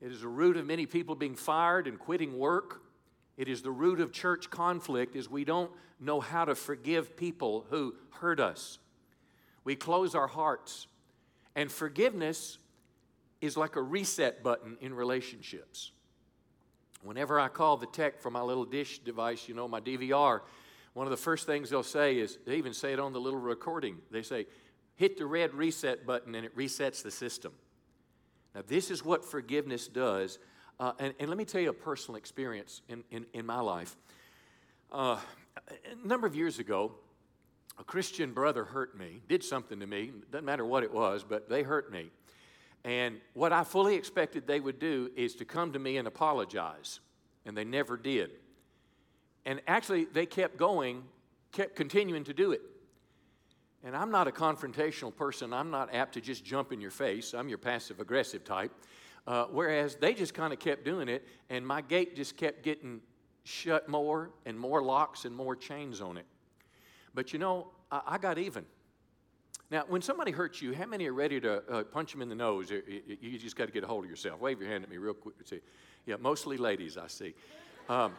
[0.00, 2.82] It is the root of many people being fired and quitting work.
[3.40, 7.64] It is the root of church conflict is we don't know how to forgive people
[7.70, 8.78] who hurt us.
[9.64, 10.88] We close our hearts.
[11.56, 12.58] And forgiveness
[13.40, 15.90] is like a reset button in relationships.
[17.02, 20.40] Whenever I call the tech for my little dish device, you know, my DVR,
[20.92, 23.40] one of the first things they'll say is, they even say it on the little
[23.40, 23.96] recording.
[24.10, 24.48] They say,
[24.96, 27.54] hit the red reset button and it resets the system.
[28.54, 30.38] Now, this is what forgiveness does.
[30.80, 33.94] Uh, and, and, let me tell you a personal experience in, in, in my life.
[34.90, 35.18] Uh,
[35.68, 36.92] a number of years ago,
[37.78, 40.10] a Christian brother hurt me, did something to me.
[40.32, 42.10] Doesn't matter what it was, but they hurt me.
[42.82, 47.00] And what I fully expected they would do is to come to me and apologize.
[47.44, 48.30] And they never did.
[49.44, 51.02] And actually, they kept going,
[51.52, 52.62] kept continuing to do it.
[53.84, 55.52] And I'm not a confrontational person.
[55.52, 57.34] I'm not apt to just jump in your face.
[57.34, 58.72] I'm your passive aggressive type.
[59.26, 63.00] Uh, whereas they just kind of kept doing it, and my gate just kept getting
[63.44, 66.26] shut more and more locks and more chains on it.
[67.14, 68.64] But you know, I, I got even.
[69.70, 72.34] Now, when somebody hurts you, how many are ready to uh, punch them in the
[72.34, 72.70] nose?
[72.70, 74.40] You just got to get a hold of yourself.
[74.40, 75.36] Wave your hand at me real quick.
[75.44, 75.60] See,
[76.06, 77.34] yeah, mostly ladies, I see.
[77.88, 78.12] Um,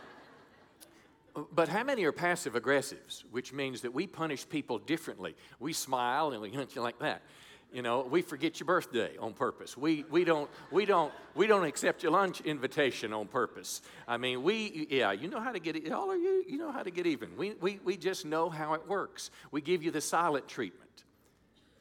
[1.54, 5.36] but how many are passive aggressives, which means that we punish people differently?
[5.60, 7.22] We smile and we hunt you like that.
[7.72, 9.78] You know, we forget your birthday on purpose.
[9.78, 13.82] We, we, don't, we, don't, we don't accept your lunch invitation on purpose.
[14.08, 15.90] I mean, we, yeah, you know how to get, it.
[15.92, 17.38] all of you, you know how to get even.
[17.38, 19.32] We, we, we just know how it works.
[19.52, 21.06] We give you the silent treatment.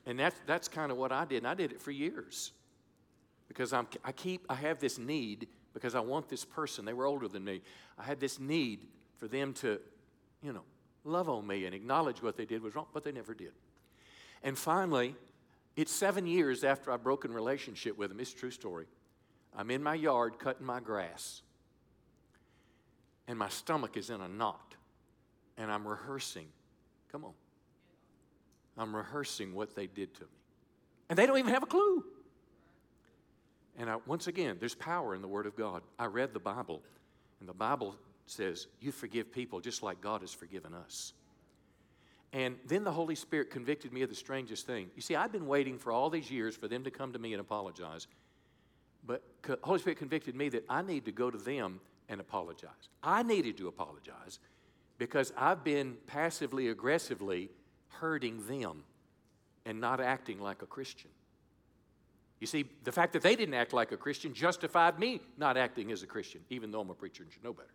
[0.07, 1.39] And that's, that's kind of what I did.
[1.39, 2.53] And I did it for years
[3.49, 6.85] because I'm, I keep, I have this need because I want this person.
[6.85, 7.63] They were older than me.
[7.99, 8.87] I had this need
[9.19, 9.81] for them to,
[10.41, 10.63] you know,
[11.03, 13.53] love on me and acknowledge what they did was wrong, but they never did.
[14.43, 15.17] And finally,
[15.77, 18.21] it's seven years after I broke in relationship with him.
[18.21, 18.87] It's a true story.
[19.57, 21.43] I'm in my yard cutting my grass,
[23.27, 24.75] and my stomach is in a knot,
[25.57, 26.47] and I'm rehearsing.
[27.11, 27.33] Come on.
[28.79, 30.29] I'm rehearsing what they did to me.
[31.09, 32.05] And they don't even have a clue.
[33.77, 35.83] And I, once again, there's power in the Word of God.
[35.99, 36.83] I read the Bible,
[37.41, 41.13] and the Bible says, You forgive people just like God has forgiven us.
[42.33, 44.91] And then the Holy Spirit convicted me of the strangest thing.
[44.95, 47.33] You see, I've been waiting for all these years for them to come to me
[47.33, 48.07] and apologize.
[49.05, 49.23] But
[49.63, 52.89] Holy Spirit convicted me that I need to go to them and apologize.
[53.03, 54.39] I needed to apologize
[54.99, 57.51] because I've been passively aggressively
[57.89, 58.85] hurting them
[59.65, 61.11] and not acting like a Christian.
[62.39, 65.91] You see, the fact that they didn't act like a Christian justified me not acting
[65.93, 67.69] as a Christian, even though I'm a preacher and should know better.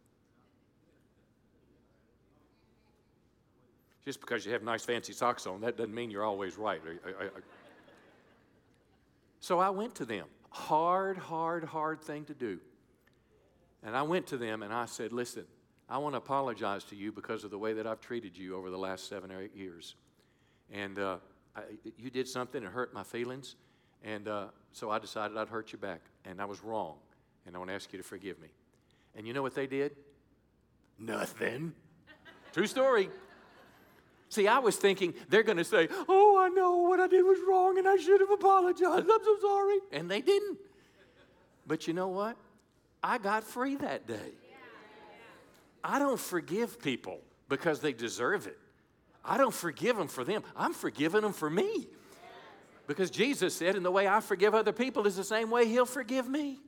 [4.06, 6.80] Just because you have nice fancy socks on, that doesn't mean you're always right.
[9.40, 10.28] so I went to them.
[10.52, 12.60] Hard, hard, hard thing to do.
[13.84, 15.46] And I went to them and I said, Listen,
[15.90, 18.70] I want to apologize to you because of the way that I've treated you over
[18.70, 19.96] the last seven or eight years.
[20.72, 21.18] And uh,
[21.56, 21.62] I,
[21.98, 23.56] you did something that hurt my feelings.
[24.04, 26.02] And uh, so I decided I'd hurt you back.
[26.26, 26.96] And I was wrong.
[27.46, 28.50] And I want to ask you to forgive me.
[29.16, 29.96] And you know what they did?
[31.00, 31.74] Nothing.
[32.54, 33.10] True story.
[34.30, 37.38] See, I was thinking they're going to say, Oh, I know what I did was
[37.48, 39.10] wrong and I should have apologized.
[39.10, 39.80] I'm so sorry.
[39.92, 40.58] And they didn't.
[41.68, 42.38] But you know what?
[43.04, 44.32] I got free that day.
[45.84, 48.58] I don't forgive people because they deserve it.
[49.24, 50.44] I don't forgive them for them.
[50.56, 51.88] I'm forgiving them for me.
[52.88, 55.86] Because Jesus said, and the way I forgive other people is the same way He'll
[55.86, 56.60] forgive me.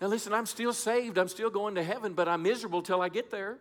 [0.00, 1.18] Now, listen, I'm still saved.
[1.18, 3.58] I'm still going to heaven, but I'm miserable till I get there.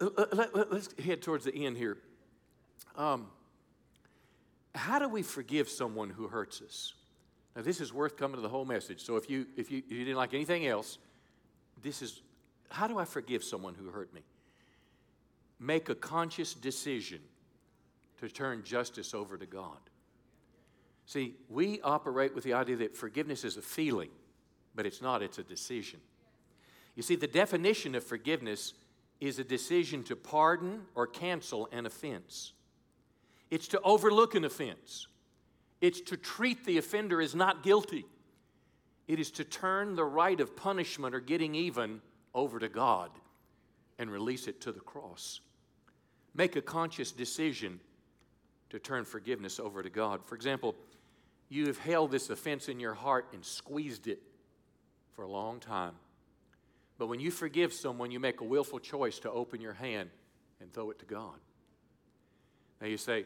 [0.00, 1.98] Let, us head towards the end here.
[2.96, 3.28] Um,
[4.74, 6.94] how do we forgive someone who hurts us?
[7.56, 9.02] Now, this is worth coming to the whole message.
[9.02, 10.98] So, if you if you, if you didn't like anything else,
[11.82, 12.22] this is
[12.70, 14.22] how do I forgive someone who hurt me?
[15.58, 17.20] Make a conscious decision
[18.20, 19.78] to turn justice over to God.
[21.06, 24.10] See, we operate with the idea that forgiveness is a feeling,
[24.74, 26.00] but it's not, it's a decision.
[26.94, 28.74] You see, the definition of forgiveness
[29.20, 32.52] is a decision to pardon or cancel an offense.
[33.50, 35.08] It's to overlook an offense.
[35.80, 38.04] It's to treat the offender as not guilty.
[39.06, 42.00] It is to turn the right of punishment or getting even
[42.34, 43.10] over to God.
[43.98, 45.40] and release it to the cross.
[46.34, 47.80] Make a conscious decision
[48.70, 50.24] to turn forgiveness over to God.
[50.24, 50.74] For example,
[51.48, 54.20] you have held this offense in your heart and squeezed it
[55.14, 55.94] for a long time.
[56.98, 60.10] But when you forgive someone, you make a willful choice to open your hand
[60.60, 61.38] and throw it to God.
[62.80, 63.24] Now you say,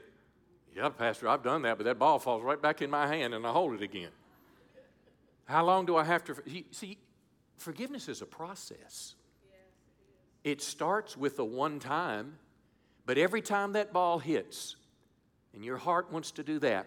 [0.76, 3.46] Yeah, Pastor, I've done that, but that ball falls right back in my hand and
[3.46, 4.10] I hold it again.
[5.46, 6.36] How long do I have to?
[6.70, 6.98] See,
[7.56, 9.14] forgiveness is a process.
[10.44, 12.38] It starts with a one time,
[13.06, 14.76] but every time that ball hits,
[15.54, 16.86] and your heart wants to do that,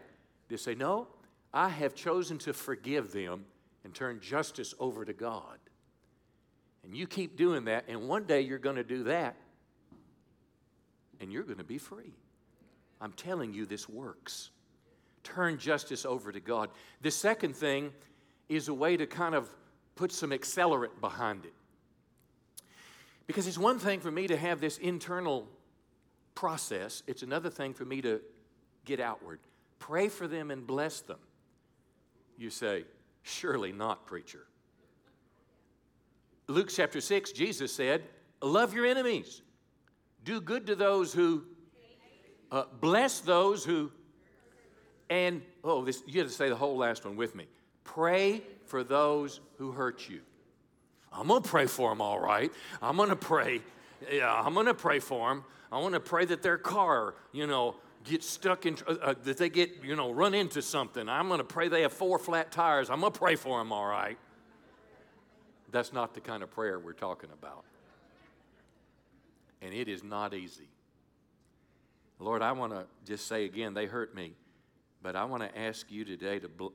[0.49, 1.07] they say, No,
[1.53, 3.45] I have chosen to forgive them
[3.83, 5.57] and turn justice over to God.
[6.85, 9.35] And you keep doing that, and one day you're going to do that,
[11.19, 12.13] and you're going to be free.
[13.01, 14.51] I'm telling you, this works.
[15.23, 16.69] Turn justice over to God.
[17.01, 17.91] The second thing
[18.47, 19.49] is a way to kind of
[19.95, 21.53] put some accelerant behind it.
[23.25, 25.47] Because it's one thing for me to have this internal
[26.35, 28.21] process, it's another thing for me to
[28.85, 29.39] get outward.
[29.79, 31.19] Pray for them and bless them.
[32.37, 32.85] You say,
[33.23, 34.45] Surely not, preacher.
[36.47, 38.03] Luke chapter 6, Jesus said,
[38.41, 39.41] Love your enemies,
[40.23, 41.43] do good to those who,
[42.51, 43.91] uh, bless those who,
[45.09, 47.47] and, oh, this, you have to say the whole last one with me.
[47.83, 50.21] Pray for those who hurt you.
[51.11, 52.51] I'm going to pray for them, all right.
[52.81, 53.61] I'm going to pray.
[54.11, 55.43] Yeah, I'm going to pray for them.
[55.71, 59.37] I want to pray that their car, you know, gets stuck in, uh, uh, that
[59.37, 61.07] they get, you know, run into something.
[61.09, 62.89] I'm going to pray they have four flat tires.
[62.89, 64.17] I'm going to pray for them, all right.
[65.75, 67.65] That's not the kind of prayer we're talking about.
[69.61, 70.69] And it is not easy.
[72.17, 74.35] Lord, I want to just say again, they hurt me,
[75.03, 76.47] but I want to ask you today to.
[76.47, 76.67] Bl-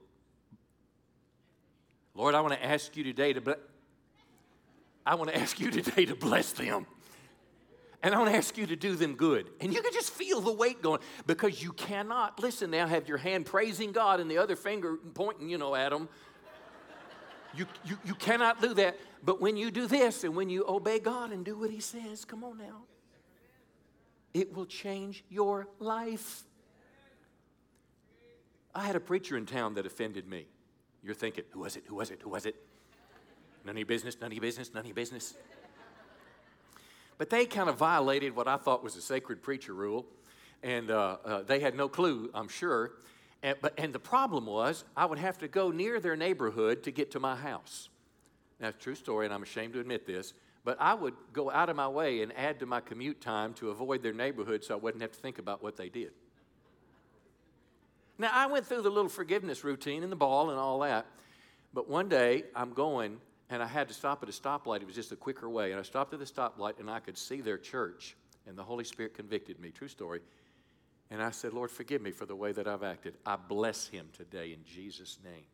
[2.15, 3.41] Lord, I want to ask you today to.
[3.41, 3.53] Bl-
[5.07, 6.85] I want to ask you today to bless them.
[8.03, 9.49] And I want to ask you to do them good.
[9.63, 13.19] And you can just feel the weight going because you cannot, listen now, have your
[13.19, 16.11] hand praising God and the other finger pointing, you know, at them.
[17.57, 18.99] You, you, you cannot do that.
[19.25, 22.25] But when you do this and when you obey God and do what He says,
[22.25, 22.83] come on now,
[24.33, 26.45] it will change your life.
[28.75, 30.47] I had a preacher in town that offended me.
[31.03, 31.85] You're thinking, who was it?
[31.87, 32.21] Who was it?
[32.23, 32.55] Who was it?
[33.65, 35.35] None of your business, none of your business, none of your business.
[37.19, 40.07] But they kind of violated what I thought was a sacred preacher rule,
[40.63, 42.93] and uh, uh, they had no clue, I'm sure.
[43.43, 46.91] And, but, and the problem was, I would have to go near their neighborhood to
[46.91, 47.89] get to my house.
[48.59, 50.35] That's a true story, and I'm ashamed to admit this.
[50.65, 53.71] But I would go out of my way and add to my commute time to
[53.71, 56.13] avoid their neighborhood so I wouldn't have to think about what they did.
[58.19, 61.07] Now, I went through the little forgiveness routine and the ball and all that.
[61.73, 63.19] But one day, I'm going
[63.49, 64.83] and I had to stop at a stoplight.
[64.83, 65.71] It was just a quicker way.
[65.73, 68.17] And I stopped at the stoplight and I could see their church,
[68.47, 69.71] and the Holy Spirit convicted me.
[69.71, 70.21] True story.
[71.11, 73.15] And I said, Lord, forgive me for the way that I've acted.
[73.27, 75.45] I bless him today in Jesus' name.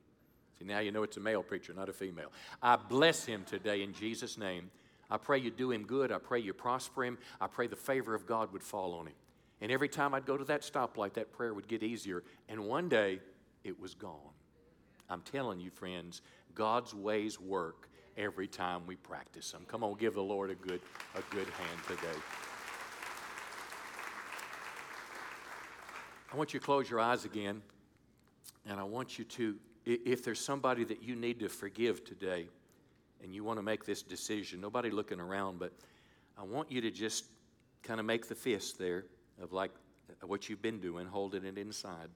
[0.58, 2.30] See, now you know it's a male preacher, not a female.
[2.62, 4.70] I bless him today in Jesus' name.
[5.10, 6.12] I pray you do him good.
[6.12, 7.18] I pray you prosper him.
[7.40, 9.14] I pray the favor of God would fall on him.
[9.60, 12.22] And every time I'd go to that stoplight, that prayer would get easier.
[12.48, 13.20] And one day,
[13.64, 14.34] it was gone.
[15.08, 16.22] I'm telling you, friends,
[16.54, 19.64] God's ways work every time we practice them.
[19.68, 20.80] Come on, give the Lord a good,
[21.14, 22.18] a good hand today.
[26.32, 27.62] I want you to close your eyes again,
[28.68, 29.54] and I want you to,
[29.84, 32.48] if there's somebody that you need to forgive today,
[33.22, 35.72] and you want to make this decision, nobody looking around, but
[36.38, 37.24] I want you to just
[37.82, 39.04] kind of make the fist there
[39.40, 39.70] of like
[40.22, 42.08] what you've been doing, holding it inside.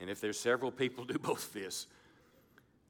[0.00, 1.86] And if there's several people, do both fists.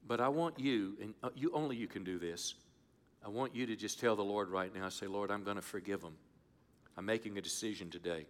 [0.07, 2.55] But I want you, and uh, you only you can do this.
[3.25, 5.61] I want you to just tell the Lord right now, say, Lord, I'm going to
[5.61, 6.15] forgive them.
[6.97, 8.25] I'm making a decision today.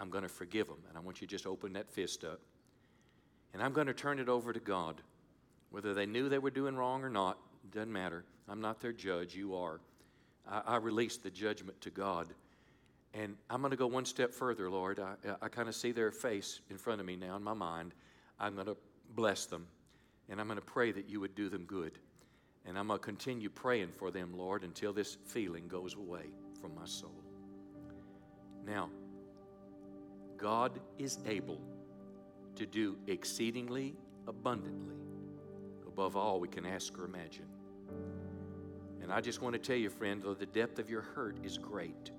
[0.00, 0.78] I'm going to forgive them.
[0.88, 2.40] And I want you to just open that fist up.
[3.52, 5.00] And I'm going to turn it over to God.
[5.70, 7.38] Whether they knew they were doing wrong or not,
[7.72, 8.24] doesn't matter.
[8.48, 9.34] I'm not their judge.
[9.34, 9.80] You are.
[10.48, 12.28] I, I release the judgment to God.
[13.14, 15.00] And I'm going to go one step further, Lord.
[15.00, 17.92] I, I kind of see their face in front of me now in my mind.
[18.38, 18.76] I'm going to
[19.14, 19.66] bless them.
[20.28, 21.98] And I'm going to pray that you would do them good.
[22.66, 26.26] And I'm going to continue praying for them, Lord, until this feeling goes away
[26.60, 27.22] from my soul.
[28.66, 28.90] Now,
[30.38, 31.60] God is able
[32.54, 33.94] to do exceedingly
[34.26, 34.96] abundantly
[35.86, 37.46] above all we can ask or imagine.
[39.02, 41.58] And I just want to tell you, friend, though the depth of your hurt is
[41.58, 42.10] great,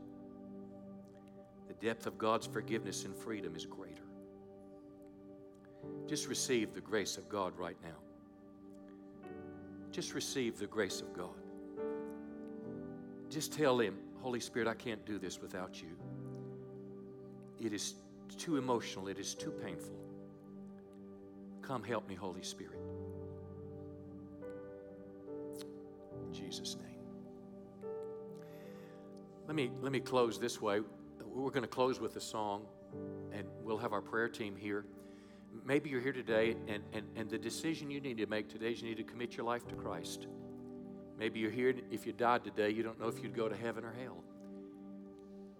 [1.67, 4.03] the depth of God's forgiveness and freedom is greater.
[6.07, 9.29] Just receive the grace of God right now.
[9.91, 11.29] Just receive the grace of God.
[13.29, 15.95] Just tell Him, Holy Spirit, I can't do this without you.
[17.59, 17.95] It is
[18.35, 19.95] too emotional, it is too painful.
[21.61, 22.79] Come help me, Holy Spirit.
[26.27, 26.89] In Jesus' name.
[29.47, 30.81] Let me, let me close this way.
[31.25, 32.65] We're going to close with a song,
[33.31, 34.85] and we'll have our prayer team here.
[35.65, 38.81] Maybe you're here today, and, and, and the decision you need to make today is
[38.81, 40.27] you need to commit your life to Christ.
[41.17, 43.83] Maybe you're here, if you died today, you don't know if you'd go to heaven
[43.83, 44.23] or hell.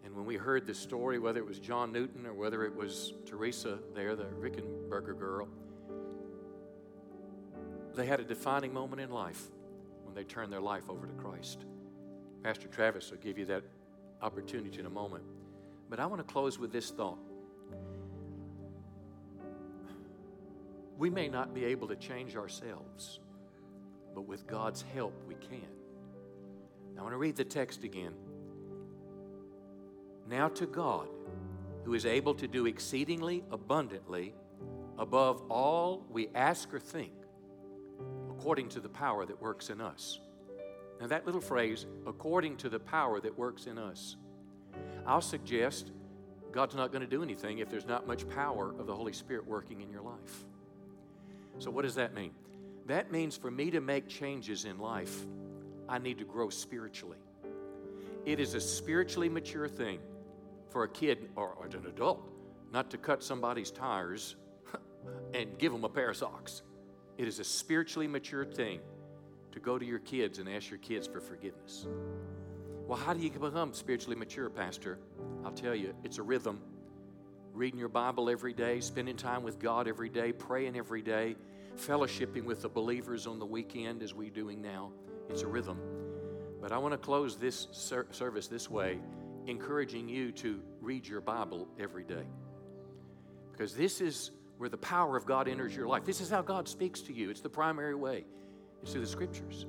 [0.10, 3.14] And when we heard the story, whether it was John Newton or whether it was
[3.28, 5.48] Teresa there, the Rickenberger girl,
[7.94, 9.44] they had a defining moment in life
[10.04, 11.66] when they turned their life over to Christ.
[12.42, 13.62] Pastor Travis will give you that
[14.24, 15.24] opportunity in a moment.
[15.92, 17.20] But I want to close with this thought.
[20.98, 23.20] We may not be able to change ourselves,
[24.16, 25.68] but with God's help, we can.
[26.98, 28.14] I want to read the text again.
[30.30, 31.08] Now, to God,
[31.86, 34.36] who is able to do exceedingly abundantly
[35.00, 37.14] above all we ask or think,
[38.30, 40.20] according to the power that works in us.
[41.02, 44.18] Now, that little phrase, according to the power that works in us,
[45.08, 45.92] I'll suggest
[46.52, 49.48] God's not going to do anything if there's not much power of the Holy Spirit
[49.48, 50.46] working in your life.
[51.58, 52.32] So, what does that mean?
[52.86, 55.26] That means for me to make changes in life,
[55.88, 57.18] I need to grow spiritually.
[58.26, 60.00] It is a spiritually mature thing
[60.70, 62.22] for a kid or, an adult
[62.72, 64.36] not to cut somebody's tires
[65.34, 66.62] and give them a pair of socks.
[67.18, 68.80] It is a spiritually mature thing
[69.52, 71.88] to go to your kids and ask your kids for forgiveness.
[72.88, 75.00] Well, how do you become spiritually mature, Pastor?
[75.44, 76.62] I'll tell you, it's a rhythm.
[77.54, 81.36] Reading your Bible every day, spending time with God every day, praying every day,
[81.78, 84.92] fellowshipping with the believers on the weekend as we're doing now.
[85.30, 85.80] It's a rhythm.
[86.62, 89.00] But I want to close this ser- service this way,
[89.50, 92.26] encouraging you to read your Bible every day.
[93.52, 96.06] Because this is where the power of God enters your life.
[96.06, 97.30] This is how God speaks to you.
[97.30, 98.26] It's the primary way.
[98.82, 99.66] It's through the scriptures.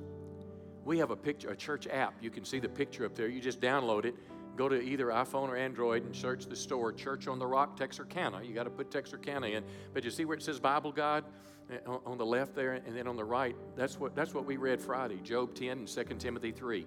[0.85, 2.15] We have a picture, a church app.
[2.21, 3.29] You can see the picture up there.
[3.29, 4.15] You just download it.
[4.57, 8.43] Go to either iPhone or Android and search the store Church on the Rock, Texarkana.
[8.43, 9.65] You got to put Texarkana in.
[9.95, 11.25] But you see where it says Bible God
[11.71, 13.57] eh, on the left there, and then on the right.
[13.77, 15.21] That's what that's what we read Friday.
[15.23, 16.87] Job 10 and 2 Timothy 3.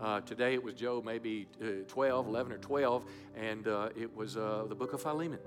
[0.00, 3.04] Uh, today it was Job maybe uh, 12, 11 or 12,
[3.36, 5.38] and uh, it was uh, the book of Philemon.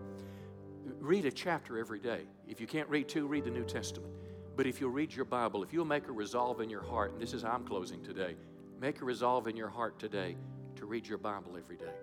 [1.00, 2.22] Read a chapter every day.
[2.48, 4.12] If you can't read two, read the New Testament.
[4.56, 7.22] But if you'll read your Bible, if you'll make a resolve in your heart, and
[7.22, 8.36] this is how I'm closing today,
[8.80, 10.36] make a resolve in your heart today
[10.78, 11.94] to read your Bible every day.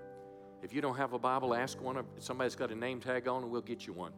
[0.62, 3.42] If you don't have a Bible, ask one of somebody's got a name tag on,
[3.42, 4.12] and we'll get you one.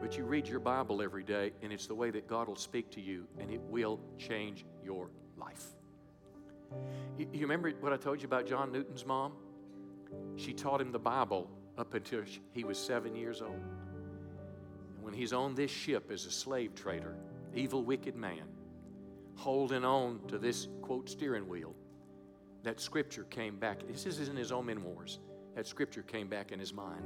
[0.00, 2.90] But you read your Bible every day, and it's the way that God will speak
[2.92, 5.64] to you, and it will change your life.
[7.18, 9.32] You, you remember what I told you about John Newton's mom?
[10.36, 13.54] She taught him the Bible up until he was seven years old.
[13.54, 17.16] And when he's on this ship as a slave trader,
[17.54, 18.44] evil, wicked man,
[19.34, 21.74] holding on to this quote steering wheel,
[22.62, 23.86] that scripture came back.
[23.86, 25.20] This is in his own memoirs.
[25.54, 27.02] That scripture came back in his mind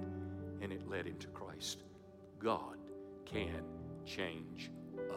[0.63, 1.83] and it led him to Christ.
[2.39, 2.77] God
[3.25, 3.63] can
[4.05, 4.71] change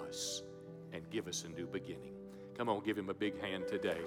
[0.08, 0.44] us
[0.92, 2.13] and give us a new beginning.
[2.58, 3.98] Come on, give him a big hand today.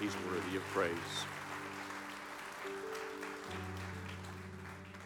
[0.00, 0.90] He's worthy of praise.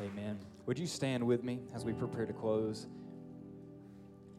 [0.00, 0.38] Amen.
[0.66, 2.86] Would you stand with me as we prepare to close?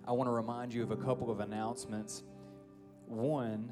[0.07, 2.23] I want to remind you of a couple of announcements.
[3.05, 3.71] One,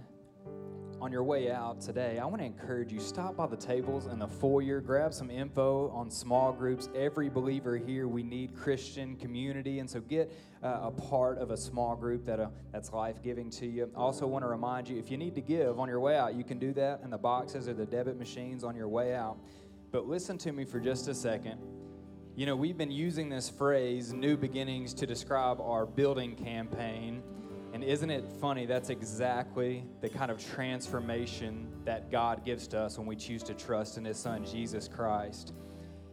[1.04, 4.20] on your way out today, I want to encourage you stop by the tables in
[4.20, 6.88] the foyer, grab some info on small groups.
[6.96, 10.32] Every believer here, we need Christian community, and so get
[10.64, 13.92] uh, a part of a small group that uh, that's life giving to you.
[13.98, 16.46] Also want to remind you if you need to give on your way out, you
[16.46, 19.36] can do that in the boxes or the debit machines on your way out.
[19.92, 21.60] But listen to me for just a second.
[22.38, 27.22] You know, we've been using this phrase, new beginnings, to describe our building campaign.
[27.84, 28.66] And isn't it funny?
[28.66, 33.54] That's exactly the kind of transformation that God gives to us when we choose to
[33.54, 35.52] trust in His Son, Jesus Christ.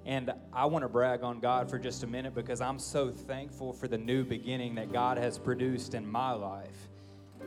[0.04, 3.72] And I want to brag on God for just a minute because I'm so thankful
[3.72, 6.88] for the new beginning that God has produced in my life.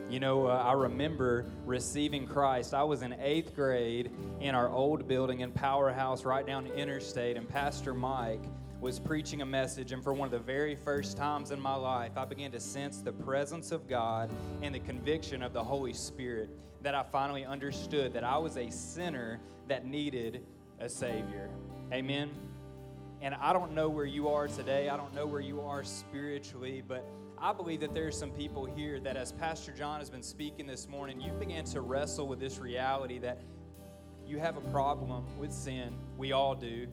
[0.08, 2.72] You know, uh, I remember receiving Christ.
[2.72, 4.10] I was in eighth grade
[4.40, 8.44] in our old building in Powerhouse right down Interstate, and Pastor Mike
[8.84, 12.18] was preaching a message, and for one of the very first times in my life,
[12.18, 14.28] I began to sense the presence of God
[14.60, 16.50] and the conviction of the Holy Spirit
[16.82, 20.44] that I finally understood that I was a sinner that needed
[20.80, 21.48] a Savior.
[21.94, 22.28] Amen.
[23.22, 26.82] And I don't know where you are today, I don't know where you are spiritually,
[26.86, 27.06] but
[27.38, 30.66] I believe that there are some people here that, as Pastor John has been speaking
[30.66, 33.40] this morning, you began to wrestle with this reality that
[34.26, 35.94] you have a problem with sin.
[36.18, 36.86] We all do.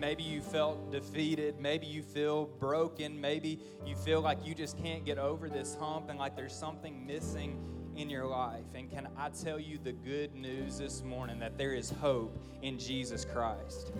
[0.00, 1.60] Maybe you felt defeated.
[1.60, 3.20] Maybe you feel broken.
[3.20, 7.06] Maybe you feel like you just can't get over this hump and like there's something
[7.06, 7.62] missing
[7.96, 8.64] in your life.
[8.74, 12.78] And can I tell you the good news this morning that there is hope in
[12.78, 13.92] Jesus Christ?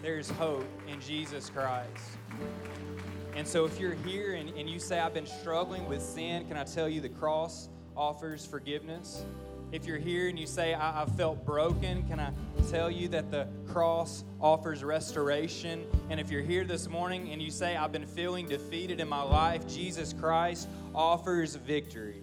[0.00, 2.16] There's hope in Jesus Christ.
[3.36, 6.56] And so if you're here and, and you say, I've been struggling with sin, can
[6.56, 9.26] I tell you the cross offers forgiveness?
[9.74, 12.30] If you're here and you say, I, I felt broken, can I
[12.70, 15.84] tell you that the cross offers restoration?
[16.10, 19.22] And if you're here this morning and you say, I've been feeling defeated in my
[19.22, 22.22] life, Jesus Christ offers victory.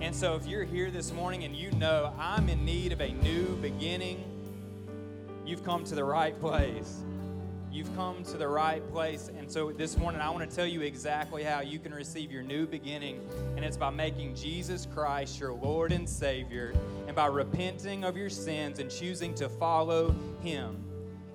[0.00, 3.12] And so if you're here this morning and you know I'm in need of a
[3.12, 4.24] new beginning,
[5.44, 7.02] you've come to the right place.
[7.78, 9.30] You've come to the right place.
[9.38, 12.42] And so this morning, I want to tell you exactly how you can receive your
[12.42, 13.20] new beginning.
[13.54, 16.74] And it's by making Jesus Christ your Lord and Savior,
[17.06, 20.82] and by repenting of your sins and choosing to follow Him.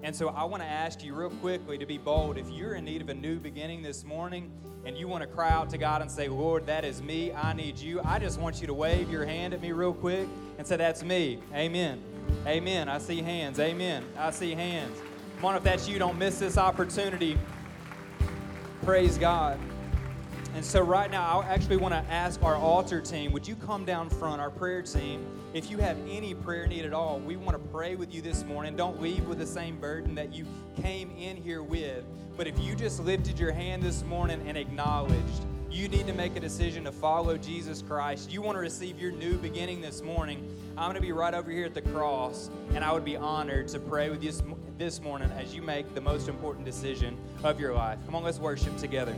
[0.02, 2.38] And so I want to ask you real quickly to be bold.
[2.38, 4.52] If you're in need of a new beginning this morning
[4.84, 7.54] and you want to cry out to God and say, Lord, that is me, I
[7.54, 10.28] need you, I just want you to wave your hand at me real quick
[10.58, 11.40] and say, That's me.
[11.54, 12.04] Amen.
[12.46, 12.90] Amen.
[12.90, 13.62] I see hands.
[13.62, 14.04] Amen.
[14.18, 14.98] I see hands.
[15.44, 17.38] Come on, if that's you, don't miss this opportunity.
[18.86, 19.60] Praise God.
[20.56, 23.84] And so, right now, I actually want to ask our altar team would you come
[23.84, 25.28] down front, our prayer team?
[25.54, 28.46] If you have any prayer need at all, we want to pray with you this
[28.46, 28.78] morning.
[28.78, 30.46] Don't leave with the same burden that you
[30.82, 32.06] came in here with.
[32.38, 35.44] But if you just lifted your hand this morning and acknowledged,
[35.74, 38.32] you need to make a decision to follow Jesus Christ.
[38.32, 40.56] You want to receive your new beginning this morning.
[40.78, 43.70] I'm going to be right over here at the cross, and I would be honored
[43.70, 44.32] to pray with you
[44.78, 47.98] this morning as you make the most important decision of your life.
[48.06, 49.16] Come on, let's worship together.